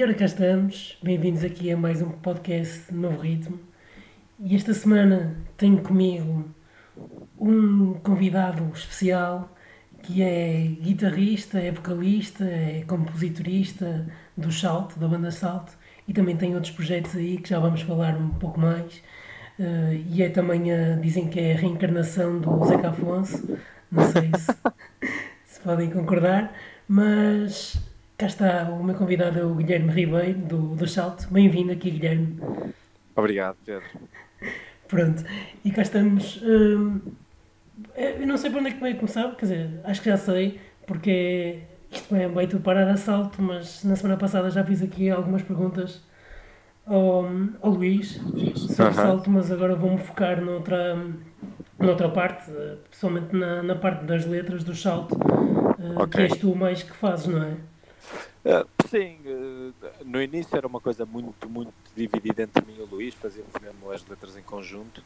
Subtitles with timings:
[0.00, 3.60] E ora cá estamos, bem-vindos aqui a mais um podcast Novo Ritmo.
[4.42, 6.48] E esta semana tenho comigo
[7.38, 9.54] um convidado especial
[10.02, 15.76] que é guitarrista, é vocalista, é compositorista do Salto, da banda Salto,
[16.08, 19.02] e também tem outros projetos aí que já vamos falar um pouco mais.
[19.58, 23.58] Uh, e é também, a, dizem que é a reencarnação do Zeca Afonso,
[23.92, 24.56] não sei se,
[25.44, 26.54] se podem concordar,
[26.88, 27.89] mas
[28.20, 31.26] Cá está, o meu convidado é o Guilherme Ribeiro, do, do Salto.
[31.30, 32.38] Bem-vindo aqui, Guilherme.
[33.16, 33.82] Obrigado, Pedro.
[34.86, 35.24] Pronto,
[35.64, 36.38] e cá estamos.
[36.42, 37.00] Hum,
[37.96, 40.60] eu não sei para onde é que vai começar, quer dizer, acho que já sei,
[40.86, 41.60] porque
[41.90, 45.40] isto vai, vai tudo parar a salto, mas na semana passada já fiz aqui algumas
[45.40, 46.04] perguntas
[46.84, 47.24] ao,
[47.62, 48.92] ao Luís sobre uh -huh.
[48.92, 50.94] salto, mas agora vou-me focar noutra,
[51.78, 52.52] noutra parte,
[52.90, 56.28] pessoalmente na, na parte das letras do salto, uh, okay.
[56.28, 57.69] que és tu mais que fazes, não é?
[58.42, 62.86] Uh, sim, uh, no início era uma coisa muito, muito dividida entre mim e o
[62.86, 65.04] Luís, fazíamos mesmo as letras em conjunto.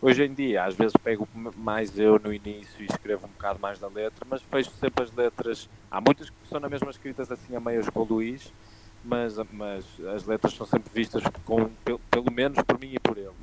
[0.00, 1.26] Hoje em dia, às vezes pego
[1.56, 5.12] mais eu no início e escrevo um bocado mais da letra, mas fecho sempre as
[5.12, 5.68] letras.
[5.90, 8.52] Há muitas que são na mesma escritas assim a meias com o Luís,
[9.04, 13.18] mas, mas as letras são sempre vistas com, pelo, pelo menos por mim e por
[13.18, 13.34] ele.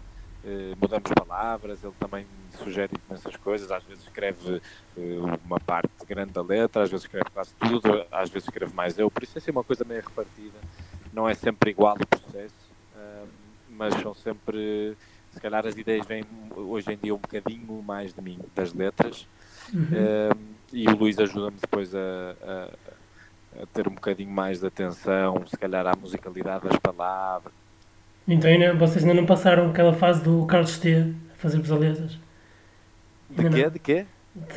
[0.44, 2.28] Uh, mudamos palavras, ele também
[2.58, 4.62] sugere imensas coisas, às vezes escreve
[4.98, 9.00] uh, uma parte grande da letra, às vezes escreve quase tudo, às vezes escreve mais
[9.00, 10.58] eu, por isso é assim uma coisa meio repartida,
[11.14, 12.54] não é sempre igual o processo,
[12.94, 13.26] uh,
[13.70, 14.98] mas são sempre,
[15.32, 19.26] se calhar as ideias vêm hoje em dia um bocadinho mais de mim, das letras,
[19.74, 20.36] uhum.
[20.74, 25.56] e o Luís ajuda-me depois a, a, a ter um bocadinho mais de atenção, se
[25.56, 27.54] calhar à musicalidade das palavras,
[28.28, 32.20] então ainda, vocês ainda não passaram aquela fase do Carlos T a fazer-vos as letras?
[33.30, 33.70] De quê?
[33.70, 34.06] De quê?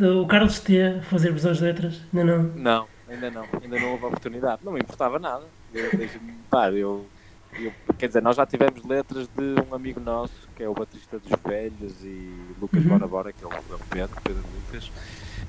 [0.01, 2.01] o Carlos T a fazer-vos as letras?
[2.13, 2.43] Ainda não?
[2.55, 3.47] Não, ainda não.
[3.63, 4.63] Ainda não houve oportunidade.
[4.65, 5.45] Não me importava nada.
[5.75, 5.91] Eu,
[6.49, 7.07] pá, eu,
[7.59, 11.19] eu, quer dizer, nós já tivemos letras de um amigo nosso, que é o Batista
[11.19, 12.89] dos Velhos, e Lucas uhum.
[12.89, 13.51] Bora Bora, que é o
[13.91, 14.91] Pedro, Pedro Lucas,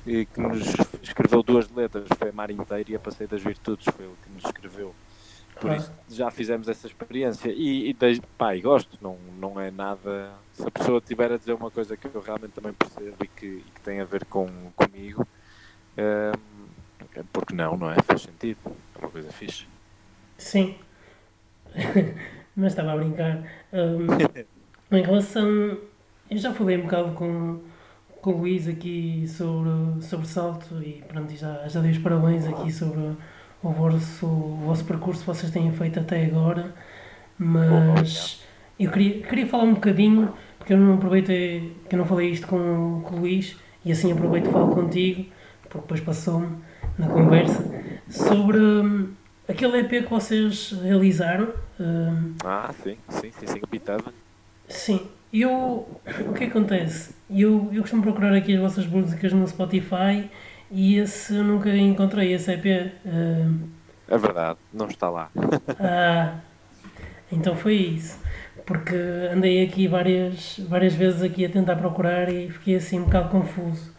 [0.06, 3.86] e que nos escreveu duas letras, foi a Mar Inteira e a Passeio das Virtudes,
[3.96, 4.94] foi ele que nos escreveu.
[5.60, 10.32] Por isso já fizemos essa experiência e, e pá, e gosto, não, não é nada.
[10.54, 13.46] Se a pessoa tiver a dizer uma coisa que eu realmente também percebo e que,
[13.46, 15.28] e que tem a ver com, comigo,
[15.98, 17.98] um, porque não, não é?
[18.02, 19.68] Faz sentido, é uma coisa fixe.
[20.38, 20.76] Sim,
[22.56, 23.44] mas estava a brincar.
[23.74, 24.08] Um,
[24.96, 25.78] em relação.
[26.30, 27.62] Eu já falei um bocado com,
[28.22, 32.70] com o Luís aqui sobre, sobre salto e pronto, já, já dei os parabéns aqui
[32.70, 33.16] sobre
[33.64, 36.74] o vosso, o vosso percurso que vocês têm feito até agora,
[37.38, 38.44] mas
[38.80, 42.48] eu queria, queria falar um bocadinho, porque eu não aproveitei, que eu não falei isto
[42.48, 45.26] com, com o Luís, e assim aproveito e falo contigo,
[45.64, 46.58] porque depois passou-me
[46.98, 47.64] na conversa,
[48.10, 49.10] sobre hum,
[49.48, 51.54] aquele EP que vocês realizaram.
[51.80, 54.14] Hum, ah, sim, sim, sim, sim, Pitava.
[54.68, 55.88] Sim, eu,
[56.28, 57.16] o que acontece?
[57.30, 60.30] Eu, eu costumo procurar aqui as vossas músicas no Spotify
[60.72, 62.92] e esse eu nunca encontrei, esse EP.
[63.06, 63.70] Uh...
[64.08, 65.30] É verdade, não está lá.
[65.80, 66.40] ah,
[67.32, 68.20] então foi isso.
[68.66, 68.96] Porque
[69.32, 73.94] andei aqui várias, várias vezes aqui a tentar procurar e fiquei assim um bocado confuso.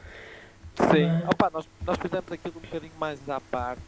[0.76, 1.24] Sim, Mas...
[1.24, 3.82] Opa, nós, nós fizemos aquilo um bocadinho mais à parte.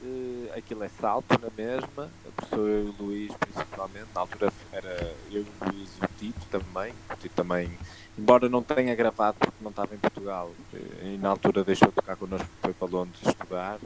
[0.00, 2.08] Uh, aquilo é salto na mesma,
[2.48, 6.46] sou eu e o Luís principalmente, na altura era eu, o Luís e o Tito
[6.50, 7.68] também, o Tito também
[8.16, 11.94] embora não tenha gravado porque não estava em Portugal eh, e na altura deixou de
[11.94, 13.78] tocar connosco, foi para Londres estudar,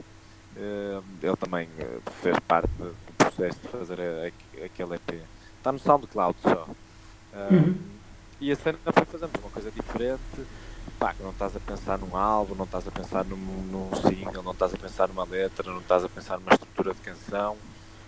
[0.57, 1.69] eh, ele também
[2.21, 4.33] fez parte do processo de fazer
[4.65, 5.23] aquele EP.
[5.59, 6.67] Está no SoundCloud só.
[7.51, 7.75] Uhum.
[8.41, 10.47] E a cena foi fazendo uma coisa diferente.
[11.03, 14.53] Pá, não estás a pensar num álbum, não estás a pensar num, num single, não
[14.53, 17.57] estás a pensar numa letra, não estás a pensar numa estrutura de canção.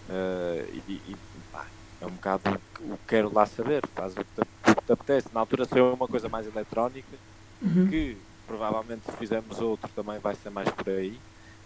[0.08, 1.16] Uh, e, e
[1.50, 1.66] pá,
[2.00, 2.42] é um bocado
[2.78, 5.26] o que quero lá saber, faz o que te, o que te apetece.
[5.34, 7.16] Na altura saiu uma coisa mais eletrónica,
[7.60, 7.88] uhum.
[7.88, 11.18] que provavelmente se fizermos outro também vai ser mais por aí,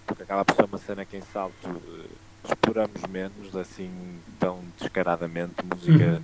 [0.07, 2.09] porque acaba por ser uma cena que em salto uh,
[2.43, 6.23] exploramos menos, assim, tão descaradamente, música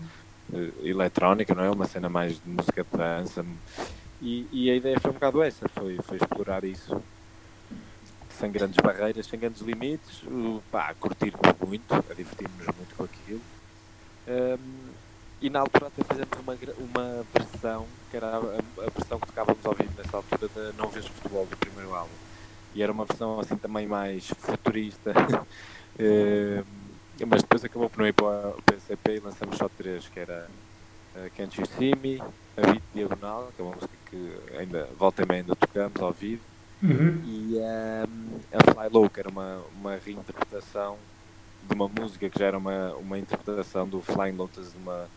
[0.51, 0.61] uhum.
[0.61, 1.71] uh, eletrónica, não é?
[1.71, 3.45] Uma cena mais de música de dança.
[4.25, 6.99] E, e, a ideia foi um bocado essa, foi, foi explorar isso
[8.31, 13.43] sem grandes barreiras, sem grandes limites, uh, pá, curtir muito, a divertir-nos muito com aquilo.
[14.27, 14.89] Um,
[15.43, 19.67] e na altura até fizemos uma, uma versão, que era a, a versão que tocávamos
[19.67, 22.15] ao vivo nessa altura da Não Vês Futebol, do primeiro álbum.
[22.75, 25.13] E era uma versão assim também mais futurista.
[27.29, 30.49] mas depois acabou por não ir para o PCP e lançamos só três, que era
[31.15, 32.23] uh, Can't You See Me,
[32.57, 36.13] A Beat Diagonal, que é uma música que ainda volta e meia ainda tocamos ao
[36.13, 36.43] vivo,
[36.83, 37.21] uhum.
[37.25, 40.97] e um, a Fly Low, que era uma, uma reinterpretação
[41.67, 45.09] de uma música que já era uma, uma interpretação do Flying Lotus de uma.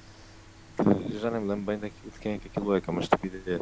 [0.79, 2.91] De, já nem me lembro bem de, de quem é que aquilo é, que é
[2.91, 3.59] uma estupidez.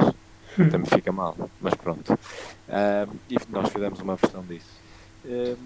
[0.57, 2.13] Até me fica mal, mas pronto.
[2.13, 4.79] Uh, e nós fizemos uma versão disso.
[5.25, 5.57] Uh,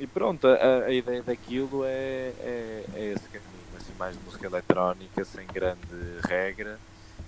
[0.00, 4.46] e pronto, a, a, ideia daquilo é, é, é esse caminho, assim, mais de música
[4.46, 5.78] eletrónica, sem grande
[6.26, 6.78] regra.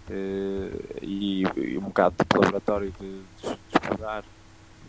[0.09, 4.23] Uh, e, e, um bocado de laboratório de, de, explorar,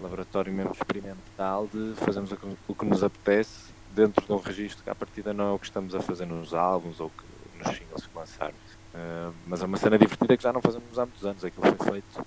[0.01, 2.33] laboratório mesmo experimental, de fazermos
[2.67, 5.67] o que nos apetece dentro de um registro que à partida não é o que
[5.67, 7.23] estamos a fazer nos álbuns ou que,
[7.57, 8.59] nos singles que lançarmos.
[8.93, 11.45] Uh, mas é uma cena divertida que já não fazemos há muitos anos.
[11.45, 12.25] Aquilo foi feito,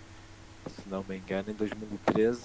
[0.68, 2.42] se não me engano, em 2013.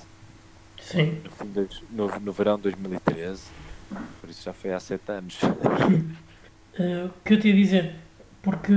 [0.82, 1.22] Sim.
[1.24, 3.44] No, fim de, no, no verão de 2013.
[4.20, 5.40] Por isso já foi há sete anos.
[5.42, 7.96] uh, o que eu te ia dizer,
[8.42, 8.74] porque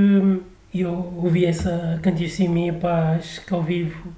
[0.81, 4.12] eu ouvi essa cantice minha, pá, acho que ao vivo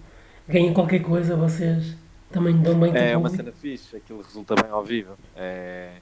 [0.49, 1.97] ganhem qualquer coisa, vocês
[2.31, 5.17] também dão bem É uma cena fixe, aquilo resulta bem ao vivo.
[5.37, 5.93] É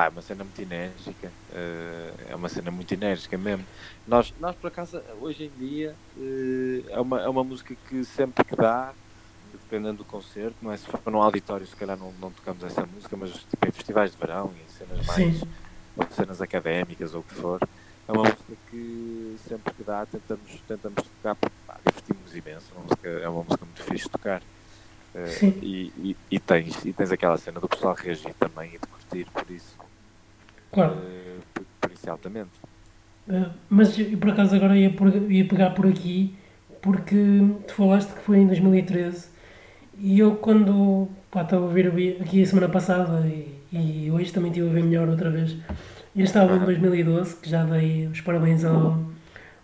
[0.00, 3.64] é uma cena muito enérgica, uh, é uma cena muito enérgica mesmo.
[4.06, 8.42] Nós, nós por acaso, hoje em dia, uh, é, uma, é uma música que sempre
[8.44, 8.92] que dá,
[9.52, 10.76] dependendo do concerto, não é?
[10.78, 14.12] Se for num auditório, se calhar não, não tocamos essa música, mas tipo, em festivais
[14.12, 15.48] de verão, em cenas mais, Sim.
[15.96, 17.60] ou cenas académicas ou o que for,
[18.12, 21.34] é uma música que sempre que dá tentamos, tentamos tocar,
[21.66, 24.42] pá, divertimos imenso, é uma música, é uma música muito fixe de tocar.
[25.14, 28.86] Uh, e, e, e, tens, e tens aquela cena do pessoal reagir também e de
[28.86, 29.76] curtir por isso.
[30.70, 30.94] Claro.
[30.94, 32.50] Uh, por, isso altamente.
[33.28, 36.34] Uh, mas por acaso agora ia, por, ia pegar por aqui
[36.80, 37.16] porque
[37.66, 39.28] tu falaste que foi em 2013
[39.98, 44.50] e eu quando pá, estava a ouvir aqui a semana passada e, e hoje também
[44.50, 45.56] estive a ver melhor outra vez
[46.16, 48.98] este álbum de 2012 que já dei os parabéns ao,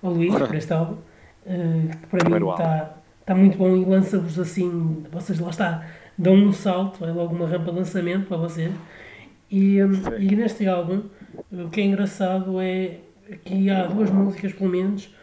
[0.03, 2.99] ao Luís por este álbum uh, que para mim está
[3.29, 5.87] está muito bom e lança-vos assim, vocês lá está,
[6.17, 8.73] dão um salto, é logo uma rampa de lançamento para vocês.
[9.51, 9.77] E,
[10.19, 11.03] e neste álbum,
[11.53, 13.01] o que é engraçado é
[13.45, 15.15] que há duas músicas, pelo menos,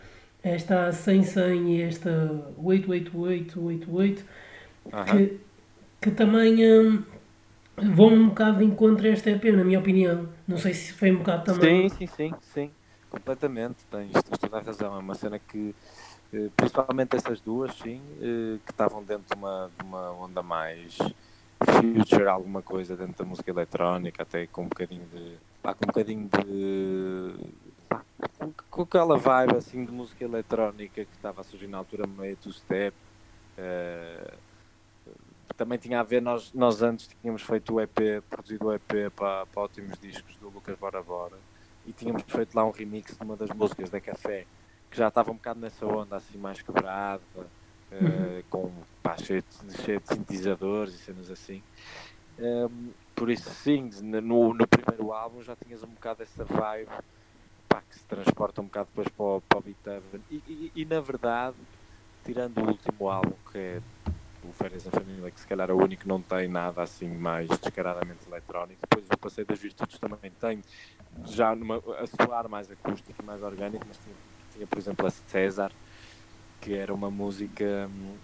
[0.44, 2.10] esta 100 100 e esta
[2.57, 4.25] 888 88,
[5.12, 5.39] que,
[6.00, 6.63] que também
[7.77, 10.30] vão um bocado de encontro a esta EP, na minha opinião.
[10.48, 11.89] Não sei se foi um bocado também.
[11.89, 12.72] Sim, sim, sim, sim.
[13.10, 14.95] Completamente, tens, tens toda a razão.
[14.95, 15.74] É uma cena que
[16.33, 20.98] eh, principalmente essas duas, sim, eh, que estavam dentro de uma, de uma onda mais
[21.63, 25.38] future, alguma coisa dentro da música eletrónica, até com um bocadinho de.
[25.62, 27.36] Pá, com um bocadinho de.
[28.38, 32.38] Com, com, aquela vibe assim de música eletrónica que estava a surgir na altura meio
[32.44, 32.95] do step.
[33.57, 34.33] Uh,
[35.57, 39.46] também tinha a ver, nós, nós antes tínhamos feito o EP, produzido o EP para,
[39.46, 41.38] para ótimos discos do Lucas Bora Bora
[41.86, 44.46] e tínhamos feito lá um remix de uma das músicas da Café
[44.90, 48.72] que já estava um bocado nessa onda assim mais quebrada, uh, com
[49.02, 51.62] pá, cheio, de, cheio de sintetizadores e cenas assim.
[52.40, 56.90] Um, ehm, por isso sim, no, no primeiro álbum já tinhas um bocado essa vibe
[57.68, 60.22] pá, que se transporta um bocado depois para o, para o Beethoven.
[60.30, 61.56] E, e, e, na verdade,
[62.25, 63.81] tirando o último álbum que é
[64.50, 67.07] o Férias em Família, que se calhar é o único que não tem nada assim
[67.09, 70.62] mais descaradamente eletrónico, depois o Passeio das Virtudes também tem
[71.25, 74.15] já numa, a soar mais acústico e mais orgânico, mas tinha
[74.56, 75.71] tinha, por exemplo, a César,
[76.62, 78.18] que era uma música, hum,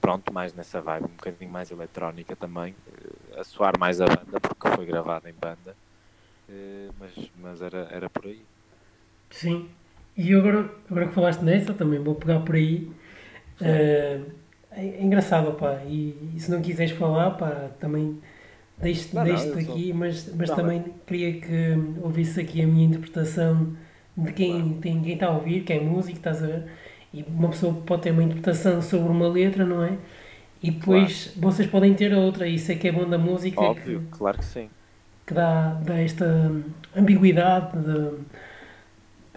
[0.00, 4.40] pronto, mais nessa vibe, um bocadinho mais eletrónica também, eh, a soar mais a banda,
[4.40, 5.76] porque foi gravada em banda,
[6.48, 8.44] eh, mas, mas era, era por aí.
[9.30, 9.70] Sim,
[10.16, 12.90] e agora, agora que falaste nessa, também vou pegar por aí.
[13.60, 14.41] Uh,
[14.74, 18.18] é, engraçado, pá, e, e, se não quiseres falar, pá, também
[18.78, 19.94] deixo-te aqui, sou...
[19.94, 23.76] mas, mas também queria que ouvisse aqui a minha interpretação
[24.16, 26.64] de quem tem quem está a ouvir, quem é músico, estás a ver?
[27.12, 29.96] E uma pessoa pode ter uma interpretação sobre uma letra, não é?
[30.62, 31.40] E depois claro.
[31.40, 33.60] vocês podem ter outra, isso é que é bom da música.
[33.60, 34.70] Óbvio, que, claro que sim.
[35.26, 36.52] Que dá, dá esta
[36.96, 38.18] ambiguidade de,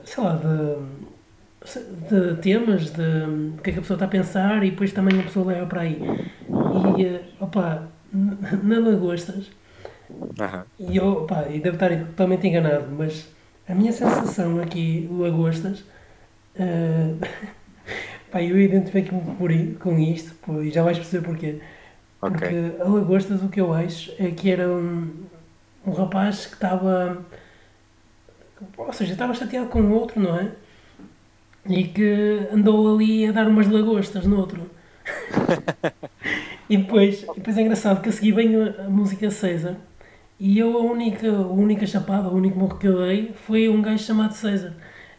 [0.03, 0.77] sei lá, de,
[2.09, 3.01] de temas, de
[3.57, 5.65] o que é que a pessoa está a pensar e depois também a pessoa leva
[5.65, 5.99] para aí.
[6.97, 7.87] E, eh, opa,
[8.63, 9.49] na Lagostas,
[10.09, 10.63] uhum.
[10.79, 13.27] e eu, opa, e devo estar totalmente enganado, mas
[13.67, 15.79] a minha sensação aqui, Lagostas,
[16.55, 17.17] uh,
[18.31, 21.61] pá, eu identifico-me com isto, pô, e já vais perceber porquê.
[22.21, 22.37] Okay.
[22.37, 25.25] Porque a Lagostas o que eu acho é que era um,
[25.85, 27.25] um rapaz que estava.
[28.77, 30.51] Ou seja, estava chateado com o outro, não é?
[31.67, 34.69] E que andou ali a dar umas lagostas no outro.
[36.69, 39.77] e depois, depois é engraçado que a seguir vem a, a música César
[40.39, 43.81] e eu, a única, a única chapada, o único morro que eu dei foi um
[43.81, 44.75] gajo chamado César.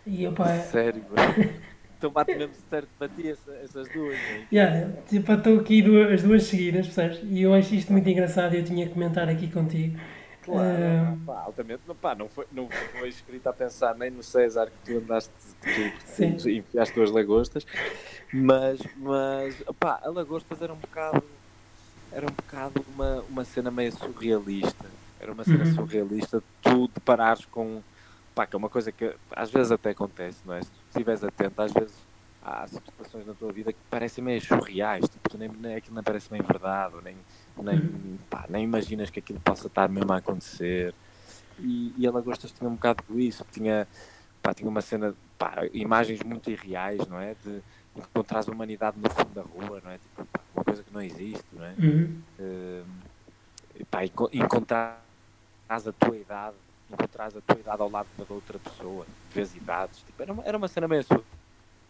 [0.07, 0.49] E eu, pá.
[0.59, 1.03] Sério,
[1.99, 4.47] Então bate mesmo certo para ti essas duas, né?
[4.53, 7.21] yeah, tipo, estou aqui duas, as duas seguidas, percebes?
[7.25, 9.99] E eu acho isto muito engraçado e eu tinha que comentar aqui contigo.
[10.47, 11.27] Claro, uh...
[11.27, 14.93] pá, altamente, não, pá, não, foi, não foi escrito a pensar nem no César que
[14.93, 17.67] tu andaste, que tu, enfiaste tuas lagostas,
[18.33, 21.23] mas, mas pá, a lagostas era um bocado,
[22.13, 24.87] era um bocado uma, uma cena meio surrealista,
[25.19, 25.75] era uma cena uhum.
[25.75, 27.83] surrealista, tu deparares com,
[28.33, 30.63] pá, que é uma coisa que às vezes até acontece, não é?
[30.63, 31.95] Se tu estiveres atento, às vezes
[32.41, 36.05] há situações na tua vida que parecem meio surreais, tipo, tu nem, nem, aquilo não
[36.05, 37.17] parece bem verdade, nem,
[37.63, 38.19] nem, uhum.
[38.29, 40.95] pá, nem imaginas que aquilo possa estar mesmo a acontecer.
[41.59, 43.89] E, e a Lagostas tinha um bocado isso, tinha,
[44.43, 47.35] pá, tinha uma cena, pá, imagens muito irreais, não é?
[47.45, 47.63] De
[47.97, 49.99] encontrar a humanidade no fundo da rua, não é?
[49.99, 51.75] Tipo, pá, uma coisa que não existe, não é?
[51.79, 52.23] Uhum.
[52.39, 55.03] Uh, pá, encontrar
[55.69, 56.57] a tua idade,
[56.91, 60.57] encontrar a tua idade ao lado da outra pessoa, vês idades, tipo, era, uma, era
[60.57, 61.05] uma cena meio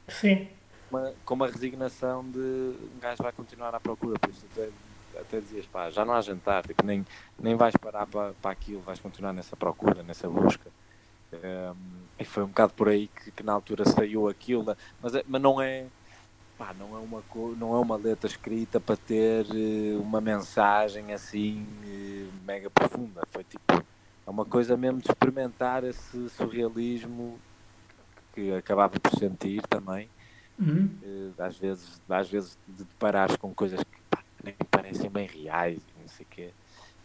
[0.08, 0.48] Sim.
[0.90, 4.46] Uma, com uma resignação de um gajo vai continuar à procura, por isso
[5.20, 7.04] até, dizias, pá, já não há jantar, tipo, nem,
[7.38, 10.70] nem vais parar para, para aquilo, vais continuar nessa procura, nessa busca.
[11.32, 11.74] Um,
[12.18, 15.42] e foi um bocado por aí que, que na altura saiu aquilo, mas, é, mas
[15.42, 15.86] não é
[16.56, 17.22] pá, não é uma
[17.56, 23.22] não é uma letra escrita para ter uh, uma mensagem assim uh, mega profunda.
[23.30, 23.84] Foi tipo
[24.26, 27.38] é uma coisa mesmo de experimentar esse surrealismo
[28.34, 30.08] que acabava por sentir também.
[30.58, 30.90] Uhum.
[31.02, 34.00] Uh, às, vezes, às vezes de deparares com coisas que
[34.46, 36.50] nem parecem bem reais e não sei o quê.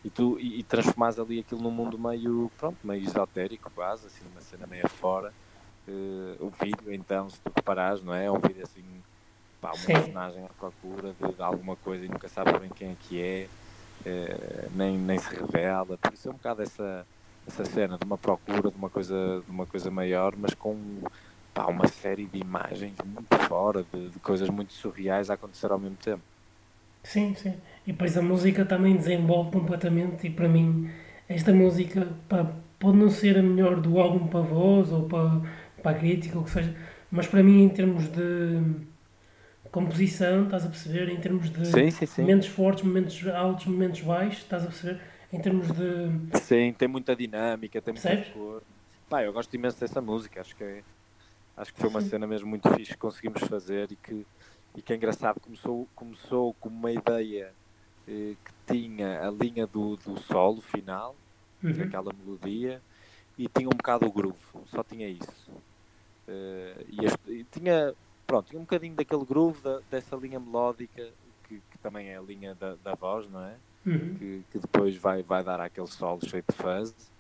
[0.03, 4.23] E tu e, e transformas ali aquilo num mundo meio, pronto, meio esotérico quase, assim,
[4.23, 5.33] numa cena meio fora.
[5.87, 8.25] Uh, o vídeo, então, se tu reparares, não é?
[8.25, 8.83] É um vídeo assim,
[9.59, 9.93] pá, uma Sim.
[9.93, 13.47] personagem à procura de, de, alguma coisa e nunca sabe bem quem é que é,
[14.05, 15.97] uh, nem, nem se revela.
[15.97, 17.05] Por isso é um bocado essa
[17.47, 20.77] essa cena de uma procura de uma coisa, de uma coisa maior, mas com
[21.53, 25.79] pá, uma série de imagens muito fora, de, de, coisas muito surreais a acontecer ao
[25.79, 26.23] mesmo tempo.
[27.03, 27.53] Sim, sim.
[27.85, 30.89] E depois a música também desenvolve completamente e para mim
[31.27, 35.41] esta música pá, pode não ser a melhor do álbum para voz ou para,
[35.81, 36.75] para a crítica, ou o que seja,
[37.09, 38.61] mas para mim em termos de
[39.71, 42.21] composição, estás a perceber, em termos de sim, sim, sim.
[42.21, 46.39] momentos fortes, momentos altos, momentos baixos, estás a perceber, em termos de.
[46.39, 48.61] Sim, tem muita dinâmica, tem muita cor.
[49.09, 50.83] Pá, eu gosto imenso dessa música, acho que é,
[51.55, 54.25] acho que foi uma cena mesmo muito fixe que conseguimos fazer e que,
[54.75, 57.53] e que é engraçado, começou, começou com uma ideia
[58.07, 61.15] eh, que tinha a linha do, do solo final,
[61.63, 61.73] uhum.
[61.73, 62.81] daquela melodia,
[63.37, 64.37] e tinha um bocado o groove,
[64.67, 65.51] só tinha isso.
[66.27, 67.93] Uh, e, este, e, tinha,
[68.25, 71.09] pronto, tinha um bocadinho daquele groove, da, dessa linha melódica,
[71.43, 73.55] que, que também é a linha da, da voz, não é?
[73.85, 74.15] uhum.
[74.15, 77.10] que, que, depois vai, vai dar aquele solo cheio de fuzz.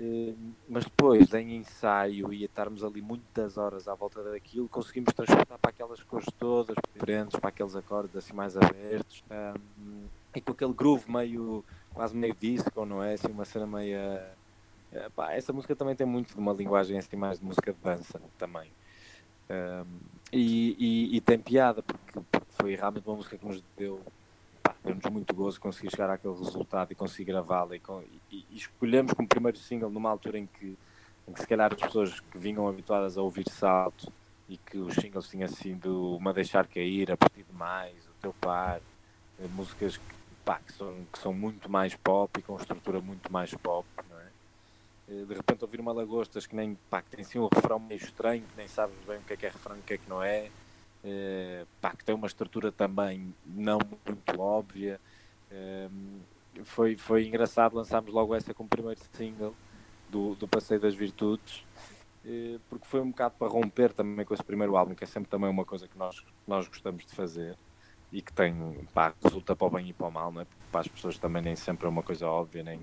[0.00, 0.34] Uh,
[0.66, 5.58] mas depois, em ensaio e a estarmos ali muitas horas à volta daquilo, conseguimos transportar
[5.58, 9.22] para aquelas cores todas diferentes, para aqueles acordes assim mais abertos.
[9.30, 13.12] Um, e com aquele groove meio, quase meio disco, não é?
[13.12, 13.98] Assim, uma cena meio.
[13.98, 17.78] Uh, pá, essa música também tem muito de uma linguagem assim mais de música de
[17.80, 18.72] dança também.
[19.50, 19.98] Um,
[20.32, 24.00] e, e, e, tem piada, porque, porque foi realmente uma música que nos deu
[24.84, 27.82] deu-nos muito gozo conseguir chegar àquele resultado e conseguir gravá-la e,
[28.30, 30.76] e, e, escolhemos como primeiro single numa altura em que,
[31.28, 34.12] em que se calhar as pessoas que vinham habituadas a ouvir salto
[34.48, 38.34] e que os singles tinham sido uma deixar cair, a partir de mais, o teu
[38.40, 38.80] par,
[39.38, 43.32] eh, músicas que, pá, que, são, que são muito mais pop e com estrutura muito
[43.32, 45.12] mais pop, é?
[45.14, 48.00] Eh, de repente ouvir uma Lagostas que nem pá, que tem assim um refrão meio
[48.00, 49.98] estranho, que nem sabes bem o que é que é refrão e o que é
[49.98, 50.50] que não é,
[51.04, 55.00] eh, pá, que tem uma estrutura também não muito óbvia.
[55.50, 55.88] Eh,
[56.64, 59.54] foi, foi engraçado, lançámos logo essa como primeiro single
[60.08, 61.64] do, do Passeio das Virtudes,
[62.24, 65.30] eh, porque foi um bocado para romper também com esse primeiro álbum, que é sempre
[65.30, 67.56] também uma coisa que nós, nós gostamos de fazer
[68.12, 68.54] e que tem,
[68.92, 70.44] pá, resulta para o bem e para o mal, não é?
[70.44, 72.80] Porque para as pessoas também nem sempre é uma coisa óbvia, nem,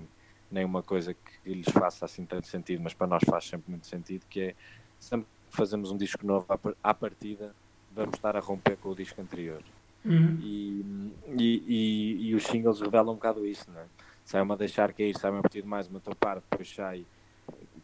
[0.50, 3.86] nem uma coisa que lhes faça assim tanto sentido, mas para nós faz sempre muito
[3.86, 4.54] sentido, que é
[4.98, 6.46] sempre que fazemos um disco novo
[6.82, 7.54] à partida,
[7.98, 9.62] vamos estar a romper com o disco anterior.
[10.04, 10.38] Uhum.
[10.40, 13.86] E, e, e, e, os singles revelam um bocado isso, não é?
[14.24, 17.04] Sai-me a deixar cair, sai-me a partir de mais uma topar, depois sai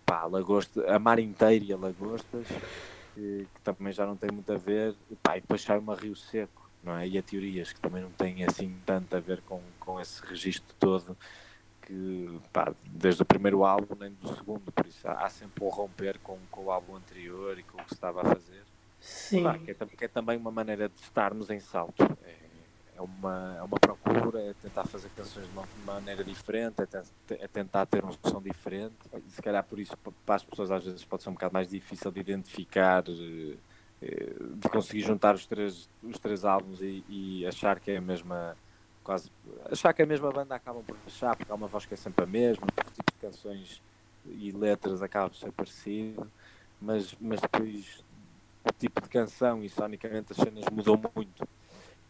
[0.06, 2.47] pá, lagosta, a mar inteira e a lagostas,
[3.14, 6.14] que, que, também já não tem muito a ver, pá, e depois sai uma Rio
[6.14, 7.09] Seco, não é?
[7.09, 10.75] E a Teorias, que também não tem assim tanto a ver com, com esse registro
[10.78, 11.16] todo,
[11.83, 15.68] que pá, desde o primeiro álbum nem do segundo, por isso há, há sempre um
[15.68, 18.74] romper com, com o álbum anterior e com o que se estava a fazer.
[19.04, 19.42] Sim.
[19.64, 22.02] Que, é, que, é, também uma maneira de estarmos em salto.
[22.25, 22.34] É,
[22.96, 27.46] é, uma, é uma procura, é tentar fazer canções de uma maneira diferente, é, é
[27.46, 28.94] tentar ter um som diferente.
[29.26, 29.94] E se calhar por isso,
[30.25, 33.56] para as pessoas às vezes pode ser um bocado mais difícil de identificar, eh,
[34.00, 38.00] eh, de conseguir juntar os três, os três álbuns e, e achar que é a
[38.00, 38.56] mesma
[39.02, 39.30] quase
[39.70, 42.25] achar que a mesma banda acabam por achar porque há uma voz que é sempre
[42.25, 43.82] a mesma, porque tipo, canções
[44.25, 46.30] e letras acaba por ser parecido,
[46.80, 48.03] mas, mas depois
[48.64, 51.47] o tipo de canção e sonicamente as cenas mudou muito.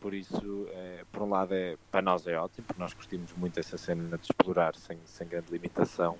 [0.00, 3.58] Por isso, é, por um lado, é, para nós é ótimo, porque nós curtimos muito
[3.58, 6.18] essa cena de explorar sem, sem grande limitação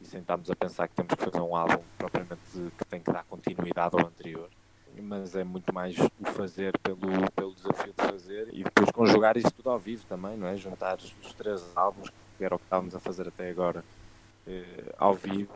[0.00, 2.40] e sem estarmos a pensar que temos que fazer um álbum propriamente
[2.76, 4.48] que tem que dar continuidade ao anterior.
[5.00, 9.50] Mas é muito mais o fazer pelo, pelo desafio de fazer e depois conjugar isso
[9.52, 10.56] tudo ao vivo também, não é?
[10.56, 13.84] Juntar os três álbuns, que era o que estávamos a fazer até agora,
[14.46, 15.52] eh, ao vivo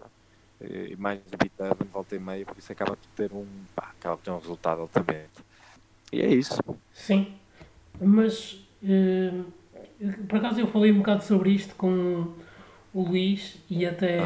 [0.64, 4.16] e mais o Beethoven, volta e meia, por isso acaba por ter um, pá, acaba
[4.16, 5.30] por ter um resultado altamente.
[6.12, 6.58] E é isso.
[6.92, 7.34] Sim,
[8.00, 9.44] mas uh,
[10.28, 12.32] por acaso eu falei um bocado sobre isto com
[12.94, 14.20] o Luís e até,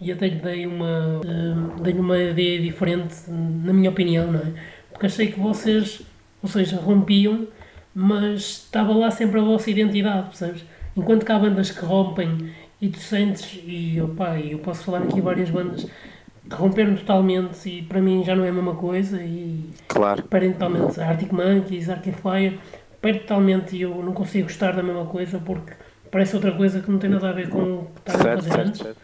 [0.00, 4.52] e até lhe dei uma, uh, dei uma ideia diferente, na minha opinião, não é?
[4.90, 6.02] Porque achei que vocês,
[6.42, 7.46] ou seja, rompiam,
[7.94, 10.64] mas estava lá sempre a vossa identidade, percebes?
[10.96, 15.20] Enquanto que há bandas que rompem e tu sentes, e opa, eu posso falar aqui
[15.20, 19.68] várias bandas que romperam totalmente e para mim já não é a mesma coisa e
[19.86, 20.22] claro.
[20.22, 22.58] perdem totalmente Arctic Monkeys, Arctic Fire,
[23.00, 25.72] perde totalmente e eu não consigo gostar da mesma coisa porque
[26.10, 28.50] parece outra coisa que não tem nada a ver com o que está a fazer
[28.50, 28.80] certo, antes.
[28.80, 28.98] Certo.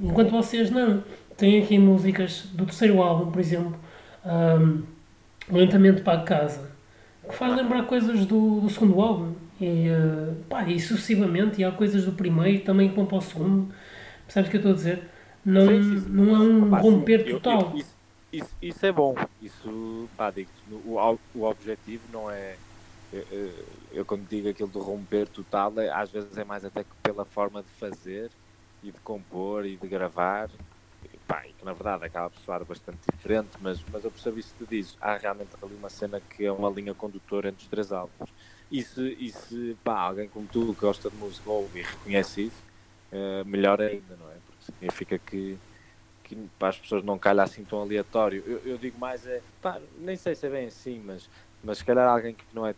[0.00, 1.02] Enquanto vocês não,
[1.36, 3.76] têm aqui músicas do terceiro álbum, por exemplo,
[4.24, 4.82] um,
[5.50, 6.70] Lentamente para a Casa,
[7.28, 11.70] que faz lembrar coisas do, do segundo álbum e, uh, pá, e sucessivamente, e há
[11.70, 13.72] coisas do primeiro também que vão para o segundo.
[14.24, 15.08] Percebes o que eu estou a dizer?
[15.44, 17.70] Não, sim, sim, não é um Opa, romper total.
[17.72, 17.96] Eu, isso,
[18.32, 19.14] isso, isso, é bom.
[19.40, 20.50] Isso, pá, digo
[20.84, 22.56] o, o objetivo não é.
[23.12, 23.52] Eu,
[23.92, 27.24] eu, quando digo aquilo de romper total, é, às vezes é mais até que pela
[27.24, 28.30] forma de fazer
[28.82, 30.50] e de compor e de gravar.
[31.26, 34.54] Pá, e que na verdade acaba por soar bastante diferente, mas, mas eu percebo isso
[34.58, 34.96] que tu dizes.
[35.00, 38.30] Há realmente ali uma cena que é uma linha condutora entre os três álbuns
[38.72, 42.46] e se, e se pá, alguém como tu que gosta de música ouve e reconhece
[42.46, 42.62] isso,
[43.12, 44.36] uh, melhor ainda, não é?
[44.46, 45.58] Porque significa que,
[46.24, 48.42] que pá, as pessoas não calham assim tão aleatório.
[48.46, 51.28] Eu, eu, digo mais é, pá, nem sei se é bem assim, mas,
[51.62, 52.74] mas se calhar alguém que não é,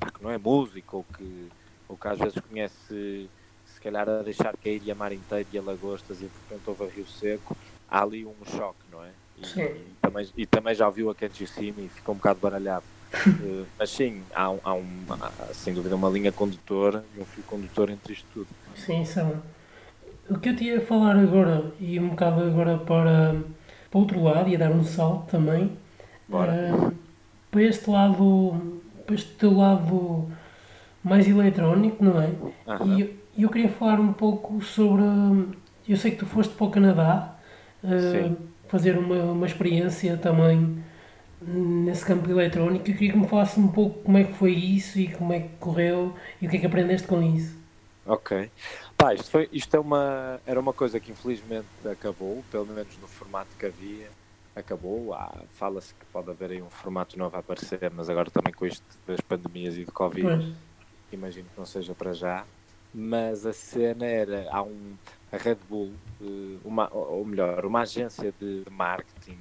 [0.00, 1.48] pá, que não é músico ou que,
[1.88, 3.30] ou que às vezes conhece
[3.64, 6.62] se calhar a deixar cair e a mar inteiro e a lagostas e de repente
[6.66, 7.56] houve a Rio Seco,
[7.88, 9.12] há ali um choque, não é?
[9.36, 12.84] E, e, também, e também já ouviu a Me e ficou um bocado baralhado.
[13.26, 17.42] Uh, mas sim, há, há, um, há, sem dúvida uma linha condutora e um fio
[17.44, 18.48] condutor entre isto tudo.
[18.76, 19.42] Sim, são.
[20.28, 23.34] O que eu tinha a falar agora, e um bocado agora para,
[23.90, 25.72] para outro lado, e a dar um salto também,
[26.28, 26.92] uh,
[27.50, 30.30] para este lado, para este teu lado
[31.02, 32.30] mais eletrónico, não é?
[32.84, 35.02] E eu, eu queria falar um pouco sobre.
[35.88, 37.36] Eu sei que tu foste para o Canadá
[37.82, 38.36] uh,
[38.68, 40.84] fazer uma, uma experiência também
[41.40, 42.88] nesse campo eletrónico.
[42.88, 45.40] Eu queria que me falasse um pouco como é que foi isso e como é
[45.40, 47.56] que correu e o que é que aprendeste com isso.
[48.06, 48.50] Ok.
[48.96, 53.06] Pá, isto, foi, isto é uma, era uma coisa que infelizmente acabou, pelo menos no
[53.06, 54.08] formato que havia,
[54.56, 55.12] acabou.
[55.14, 58.66] Ah, Fala-se que pode haver aí um formato novo a aparecer, mas agora também com
[58.66, 60.54] isto das pandemias e do Covid, pois.
[61.12, 62.44] imagino que não seja para já.
[62.92, 64.96] Mas a cena era, há um,
[65.30, 69.38] a Red Bull, eh, uma, ou melhor, uma agência de marketing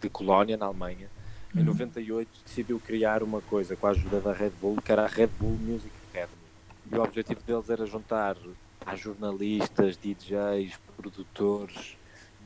[0.00, 1.08] de Colónia, na Alemanha,
[1.54, 2.42] em 98 uhum.
[2.44, 5.58] decidiu criar uma coisa com a ajuda da Red Bull, que era a Red Bull
[5.58, 6.32] Music Academy.
[6.90, 8.36] E o objetivo deles era juntar
[8.86, 11.96] a jornalistas, DJs, produtores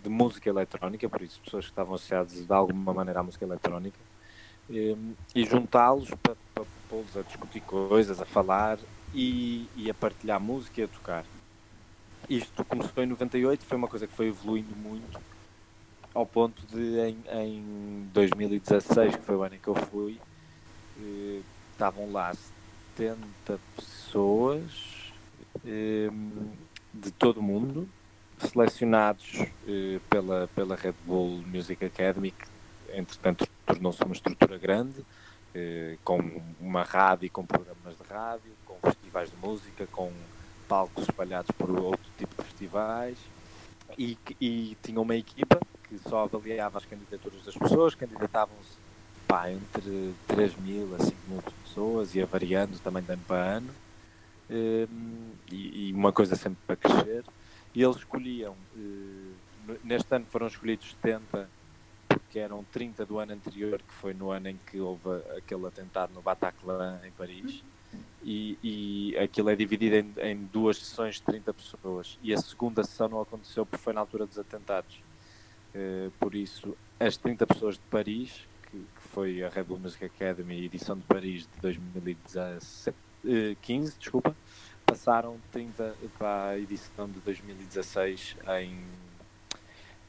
[0.03, 3.97] de música eletrónica, por isso pessoas que estavam associadas de alguma maneira à música eletrónica,
[4.69, 4.97] e,
[5.35, 8.79] e juntá-los para, para pô-los a discutir coisas, a falar
[9.15, 11.25] e, e a partilhar música e a tocar.
[12.29, 15.21] Isto começou em 98, foi uma coisa que foi evoluindo muito
[16.15, 20.19] ao ponto de em, em 2016, que foi o ano em que eu fui,
[21.01, 21.41] eh,
[21.73, 22.33] estavam lá
[22.97, 24.63] 70 pessoas
[25.67, 26.09] eh,
[26.93, 27.89] de todo o mundo,
[28.39, 32.47] selecionados eh, pela, pela Red Bull Music Academy, que
[32.97, 35.05] entretanto tornou-se uma estrutura grande,
[35.55, 36.19] eh, com
[36.61, 40.13] uma rádio, com programas de rádio, com festivais de música, com
[40.69, 43.19] palcos espalhados por outro tipo de festivais,
[43.99, 45.59] e, e tinha uma equipa
[45.99, 48.85] que só avaliava as candidaturas das pessoas, candidatavam-se
[49.49, 53.71] entre 3 mil a 5 mil pessoas, ia variando também de ano para ano,
[54.51, 57.25] um, e, uma coisa sempre para crescer.
[57.75, 61.49] E eles escolhiam, uh, neste ano foram escolhidos 70,
[62.07, 66.13] porque eram 30 do ano anterior, que foi no ano em que houve aquele atentado
[66.15, 67.63] no Bataclan, em Paris.
[68.23, 72.19] E, e aquilo é dividido em, em duas sessões de 30 pessoas.
[72.23, 75.01] E a segunda sessão não aconteceu porque foi na altura dos atentados.
[75.75, 80.05] Uh, por isso, as 30 pessoas de Paris, que, que, foi a Red Bull Music
[80.05, 84.37] Academy edição de Paris de 2015, uh, desculpa,
[84.87, 88.85] passaram 30 para a edição de 2016 em,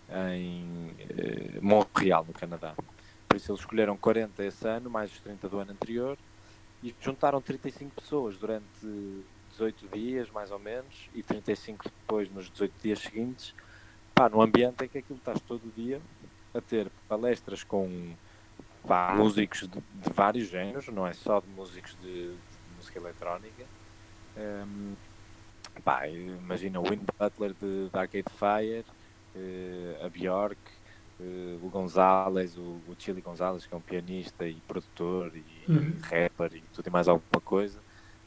[0.10, 2.76] em eh, Montreal, no Canadá.
[3.28, 6.18] Por isso eles escolheram 40 esse ano, mais os 30 do ano anterior,
[6.84, 8.66] e juntaram 35 pessoas durante
[9.52, 13.56] 18 dias, mais ou menos, e 35 depois nos 18 dias seguintes,
[14.16, 16.02] pá, num ambiente em que aquilo estás todo dia
[16.54, 18.14] a ter palestras com
[18.88, 22.38] pá, músicos de, de, vários géneros, não é só de músicos de, de
[22.78, 23.66] música eletrónica.
[24.38, 24.94] Um,
[25.84, 28.86] pá, imagina o Win Butler de, de Arcade Fire,
[29.36, 30.58] uh, a Bjork,
[31.20, 35.94] uh, o Gonzalez, o, o Chili Gonzalez, que é um pianista e produtor e, uhum.
[35.98, 37.80] e rapper e tudo e mais alguma coisa,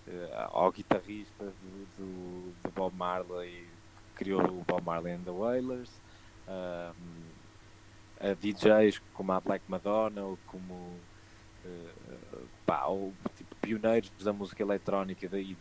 [0.06, 3.66] uh, ao guitarrista do, do, do, Bob Marley,
[4.18, 5.90] criou o Bob Marley and the Wailers,
[6.48, 6.92] um,
[8.20, 10.74] a DJs como a Black Madonna ou como
[11.64, 15.56] uh, pá, ou, tipo, pioneiros da música eletrónica e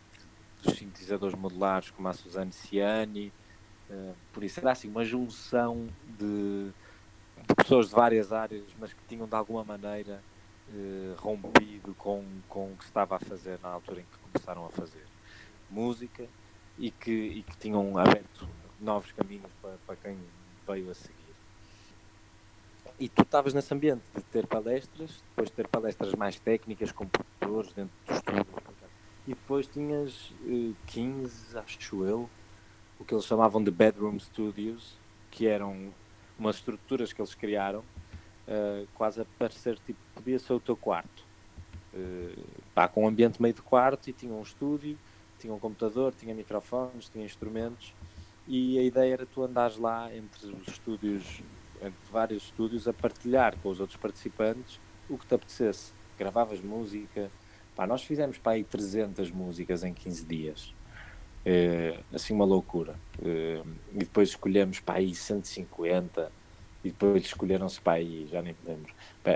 [0.62, 3.32] dos sintetizadores modulares como a Suzanne Ciani.
[3.88, 6.70] Uh, por isso era assim uma junção de,
[7.46, 10.20] de, pessoas de várias áreas, mas que tinham de alguma maneira
[10.68, 14.66] uh, rompido com, com o que se estava a fazer na altura em que começaram
[14.66, 15.06] a fazer
[15.70, 16.26] música
[16.78, 18.48] e que, e que tinham aberto
[18.80, 20.18] novos caminhos para, para quem
[20.66, 21.18] veio a seguir.
[23.00, 27.06] E tu estavas nesse ambiente de ter palestras, depois de ter palestras mais técnicas com
[27.06, 28.46] produtores dentro do estúdio.
[29.26, 32.28] E depois tinhas uh, 15, acho eu,
[32.98, 34.96] o que eles chamavam de bedroom studios,
[35.30, 35.92] que eram
[36.38, 41.22] umas estruturas que eles criaram, uh, quase a parecer tipo, podia ser o teu quarto.
[41.94, 42.42] Uh,
[42.74, 44.98] pá, com um ambiente meio de quarto e tinha um estúdio,
[45.38, 47.94] tinha um computador, tinha microfones, tinha instrumentos
[48.46, 51.42] e a ideia era tu andares lá entre os estúdios
[51.82, 55.92] entre vários estúdios a partilhar com os outros participantes o que te apetecesse.
[56.18, 57.30] Gravavas música,
[57.74, 60.74] pá, nós fizemos para aí 300 músicas em 15 dias.
[61.46, 62.98] É, assim uma loucura.
[63.22, 66.30] É, e depois escolhemos para aí 150
[66.84, 68.90] e depois escolheram-se para aí, já nem podemos.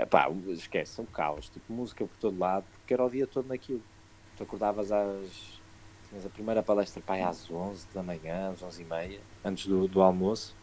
[0.09, 3.81] Pá, esquece, um caos, tipo música por todo lado, porque era o dia todo naquilo.
[4.37, 5.62] Tu acordavas às.
[6.13, 9.87] Tinhas a primeira palestra aí às 11 da manhã, às 11 e meia, antes do,
[9.87, 10.55] do almoço.